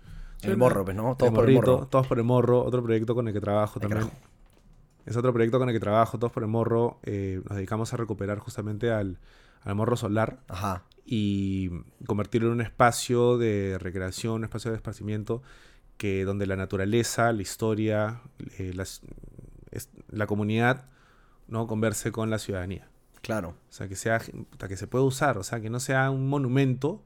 [0.43, 1.15] El morro, pues, ¿no?
[1.17, 1.87] Todos El por el morro.
[1.87, 4.01] Todos por el morro, otro proyecto con el que trabajo también.
[4.09, 4.17] carajo.
[5.07, 6.99] Es otro proyecto con el que trabajo, todos por el morro.
[7.05, 9.19] eh, nos dedicamos a recuperar justamente al,
[9.63, 10.85] al morro solar Ajá.
[11.05, 11.71] y
[12.07, 15.43] convertirlo en un espacio de recreación, un espacio de esparcimiento
[15.99, 18.21] que donde la naturaleza, la historia,
[18.59, 19.03] eh, las-
[19.71, 20.87] es- la comunidad
[21.49, 22.89] no converse con la ciudadanía.
[23.23, 23.51] Claro.
[23.71, 27.03] O sea, que sea que se pueda usar, o sea, que no sea un monumento,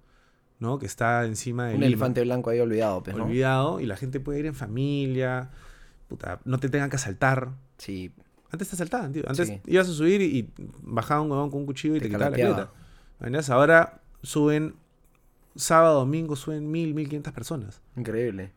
[0.58, 0.78] ¿no?
[0.78, 3.24] Que está encima de Un Lima, elefante blanco ahí olvidado, pues, ¿no?
[3.24, 5.50] olvidado y la gente puede ir en familia,
[6.08, 7.50] puta, no te tengan que asaltar.
[7.76, 8.10] Sí.
[8.50, 9.24] Antes te asaltaban, tío.
[9.26, 9.60] Antes Sí.
[9.66, 10.50] ibas a subir y,
[10.82, 12.70] bajaba un huevón con un cuchillo y Te te, quitaba la caleta.
[13.20, 13.50] ¿Mañas?
[13.50, 14.74] Ahora suben,
[15.54, 17.82] sábado, domingo, suben mil, mil quinientas personas.
[17.96, 18.52] Increíble.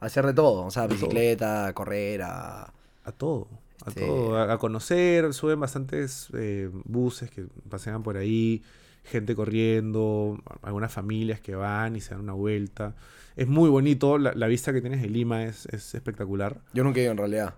[0.00, 0.64] Hacer de todo.
[0.64, 0.96] O sea, todo.
[0.96, 2.72] bicicleta, correr, a...
[3.06, 3.48] A todo.
[3.86, 4.36] A todo.
[4.36, 5.32] A, a conocer.
[5.34, 8.62] Suben bastantes eh, buses que pasean por ahí.
[9.04, 10.38] Gente corriendo.
[10.62, 12.94] Algunas familias que van y se dan una vuelta.
[13.36, 14.16] Es muy bonito.
[14.18, 16.60] La, la vista que tienes de Lima es, es espectacular.
[16.72, 17.54] Yo nunca he ido en realidad.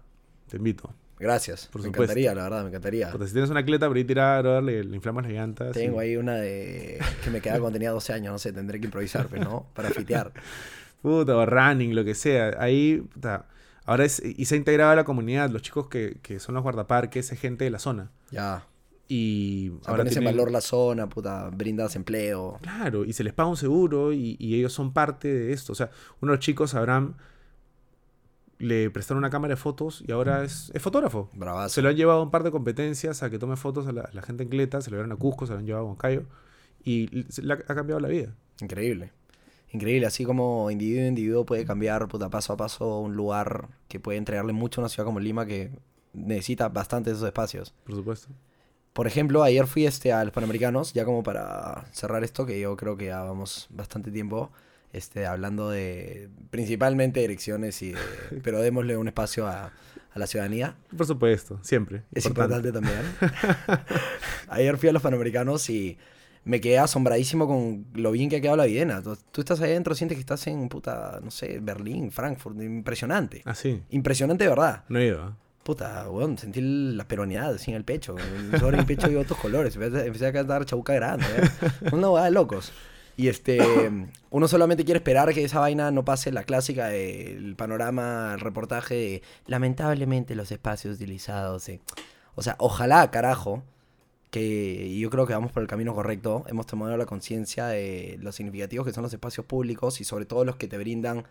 [0.48, 0.92] Te invito.
[1.18, 1.68] Gracias.
[1.72, 2.02] Por me supuesto.
[2.04, 3.10] encantaría, la verdad, me encantaría.
[3.10, 5.72] Porque si tienes una cleta por ahí tirada, le, le inflamas las llantas.
[5.72, 8.78] Tengo y- ahí una de que me quedaba cuando tenía 12 años, no sé, tendré
[8.80, 9.66] que improvisar, pues, ¿no?
[9.74, 10.32] Para fitear.
[11.02, 12.56] Puta, o running, lo que sea.
[12.58, 13.46] Ahí, puta,
[13.86, 16.62] ahora es, y se ha integrado a la comunidad, los chicos que, que son los
[16.62, 18.10] guardaparques, es gente de la zona.
[18.30, 18.66] Ya.
[19.08, 22.58] Y O sea, ahora pones en tienen- valor la zona, puta, brindas empleo.
[22.60, 25.72] Claro, y se les paga un seguro y, y ellos son parte de esto.
[25.72, 27.14] O sea, uno de los chicos, Abraham,
[28.58, 31.30] le prestaron una cámara de fotos y ahora es, es fotógrafo.
[31.34, 31.74] Bravazo.
[31.74, 34.00] Se lo han llevado a un par de competencias a que tome fotos a la,
[34.02, 35.88] a la gente en Cleta, se lo llevaron a Cusco, se lo han llevado a
[35.88, 36.22] Huancayo
[36.82, 37.06] y
[37.42, 38.34] le ha cambiado la vida.
[38.60, 39.12] Increíble.
[39.76, 44.00] Increíble, así como individuo a individuo puede cambiar puta, paso a paso un lugar que
[44.00, 45.70] puede entregarle mucho a una ciudad como Lima que
[46.14, 47.74] necesita bastante esos espacios.
[47.84, 48.28] Por supuesto.
[48.94, 52.74] Por ejemplo, ayer fui este, a los Panamericanos, ya como para cerrar esto, que yo
[52.78, 54.50] creo que ya vamos bastante tiempo
[54.94, 57.98] este, hablando de principalmente de elecciones, y de-
[58.42, 59.64] pero démosle un espacio a,
[60.14, 60.74] a la ciudadanía.
[60.96, 62.04] Por supuesto, siempre.
[62.14, 63.02] Es importante también.
[64.48, 65.98] Ayer fui a los Panamericanos y
[66.46, 69.02] me quedé asombradísimo con lo bien que ha quedado la Videna.
[69.02, 72.62] Tú, tú estás ahí adentro, sientes que estás en, puta, no sé, Berlín, Frankfurt.
[72.62, 73.42] Impresionante.
[73.44, 73.82] Ah, sí.
[73.90, 74.84] Impresionante de verdad.
[74.88, 75.22] No he ido.
[75.24, 75.36] ¿ah?
[75.64, 78.14] Puta, weón, sentí la peronidad así en el pecho.
[78.60, 79.74] Sobre mi pecho y otros colores.
[79.74, 81.26] Empecé, empecé a cantar chabuca grande.
[81.26, 81.70] ¿eh?
[81.92, 82.72] Una hueá de locos.
[83.16, 83.58] Y este,
[84.30, 88.94] uno solamente quiere esperar que esa vaina no pase la clásica del panorama, el reportaje
[88.94, 91.68] de lamentablemente los espacios utilizados.
[91.70, 91.80] eh".
[92.36, 93.64] O sea, ojalá, carajo,
[94.30, 96.44] que yo creo que vamos por el camino correcto.
[96.48, 100.44] Hemos tomado la conciencia de lo significativos que son los espacios públicos y sobre todo
[100.44, 101.24] los que te brindan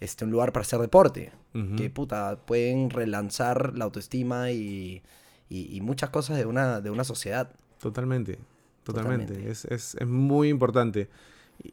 [0.00, 1.32] este, un lugar para hacer deporte.
[1.76, 5.02] Que puta, pueden relanzar la autoestima y,
[5.48, 7.50] y- y muchas cosas de una, de una sociedad.
[7.80, 8.38] Totalmente,
[8.84, 9.26] totalmente.
[9.26, 9.50] Totalmente.
[9.50, 11.08] Es, es- es muy importante.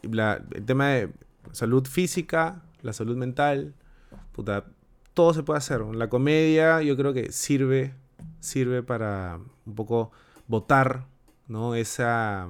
[0.01, 1.09] La- el tema de
[1.51, 3.75] salud física, la salud mental,
[4.31, 4.65] puta,
[5.13, 5.81] todo se puede hacer.
[5.81, 7.93] La comedia yo creo que sirve,
[8.39, 10.11] sirve para un poco
[10.47, 11.05] botar,
[11.47, 11.75] ¿no?
[11.75, 12.47] Esa,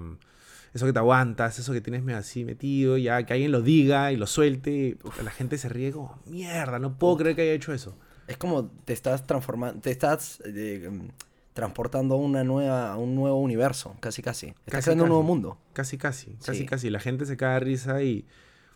[0.73, 4.17] eso que te aguantas, eso que tienes así metido, ya que alguien lo diga y
[4.17, 4.97] lo suelte.
[5.23, 7.95] la gente se ríe como, mierda, no puedo creer que haya hecho eso.
[8.27, 11.09] Es como te estás transformando, te estás eh, mm,
[11.53, 14.47] transportando a una nueva, a un nuevo universo, casi casi.
[14.47, 15.57] Estás Casi, creando un nuevo mundo.
[15.73, 16.65] Casi, casi, casi, Sí.
[16.65, 16.89] casi.
[16.89, 18.25] La gente se cae de risa y,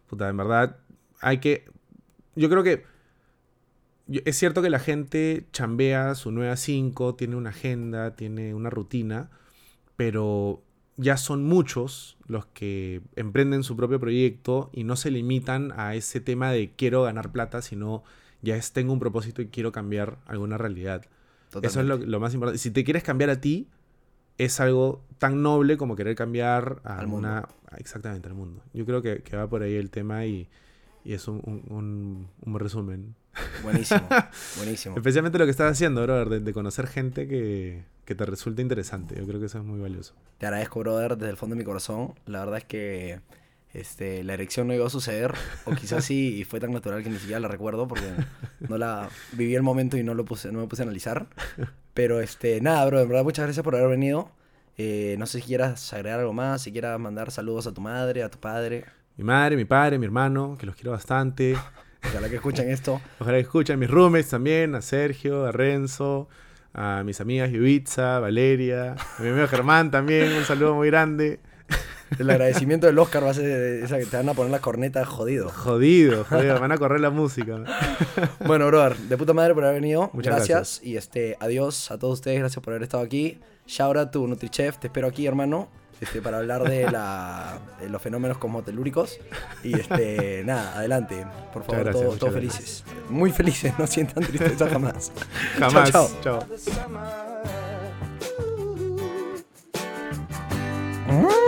[0.08, 0.78] puta, en verdad,
[1.20, 1.66] hay que...
[2.36, 2.86] Yo creo que...
[4.26, 8.70] es cierto que la gente chambea su 9 a 5, tiene una agenda, tiene una
[8.70, 9.30] rutina,
[9.96, 10.62] pero
[10.98, 16.20] ya son muchos los que emprenden su propio proyecto y no se limitan a ese
[16.22, 18.04] tema de quiero ganar plata, sino
[18.42, 21.06] ya es tengo un propósito y quiero cambiar alguna realidad.
[21.62, 22.60] Eso es lo, más importante.
[22.60, 23.68] Si te quieres cambiar a ti,
[24.38, 27.28] es algo tan noble como querer cambiar a Al mundo.
[27.78, 28.62] Exactamente, al mundo.
[28.74, 30.48] Yo creo que, que va por ahí el tema y,
[31.04, 33.16] y es un, un- un- un resumen.
[33.64, 34.08] Buenísimo,
[34.58, 34.96] buenísimo.
[34.96, 39.16] Especialmente lo que estás haciendo, brother, de, de conocer gente que, que te resulta interesante.
[39.18, 40.16] Yo creo que eso es muy valioso.
[40.38, 42.16] Te agradezco, brother, desde el fondo de mi corazón.
[42.26, 43.20] La verdad es que
[43.74, 45.34] este, la erección no llegó a suceder,
[45.66, 48.08] o quizás sí, y fue tan natural que ni siquiera la recuerdo porque
[48.68, 51.28] no la viví el momento y no lo puse, no me puse a analizar.
[51.94, 54.32] Pero este, nada, bro, en verdad muchas gracias por haber venido.
[54.78, 58.24] Eh, no sé si quieras agregar algo más, si quieras mandar saludos a tu madre,
[58.24, 58.86] a tu padre.
[59.18, 61.56] Mi madre, mi padre, mi hermano, que los quiero bastante.
[62.08, 63.02] Ojalá que escuchen esto.
[63.20, 66.28] Ojalá que escuchen mis roommates también, a Sergio, a Renzo,
[66.74, 71.40] a mis amigas Yubitsa, Valeria, a mi amigo Germán también, un saludo muy grande.
[72.18, 75.06] El agradecimiento del Oscar va a ser esa que te van a poner la corneta
[75.06, 75.50] jodido.
[75.50, 77.60] Jodido, jodido, van a correr la música.
[78.46, 80.10] Bueno, brother, de puta madre por haber venido.
[80.14, 80.58] Muchas gracias.
[80.58, 80.84] gracias.
[80.84, 83.40] Y este, adiós a todos ustedes, gracias por haber estado aquí.
[83.68, 85.70] Shout out to NutriChef, te espero aquí, hermano
[86.02, 89.20] este, para hablar de, la, de, los fenómenos cosmotelúricos.
[89.64, 91.26] Y este, nada, adelante.
[91.54, 92.84] Por favor, todos, todos felices.
[93.10, 95.12] Muy felices, no sientan tristeza jamás.
[95.58, 95.92] jamás.
[95.92, 96.10] chao.
[96.22, 96.46] chao.
[101.08, 101.40] chao.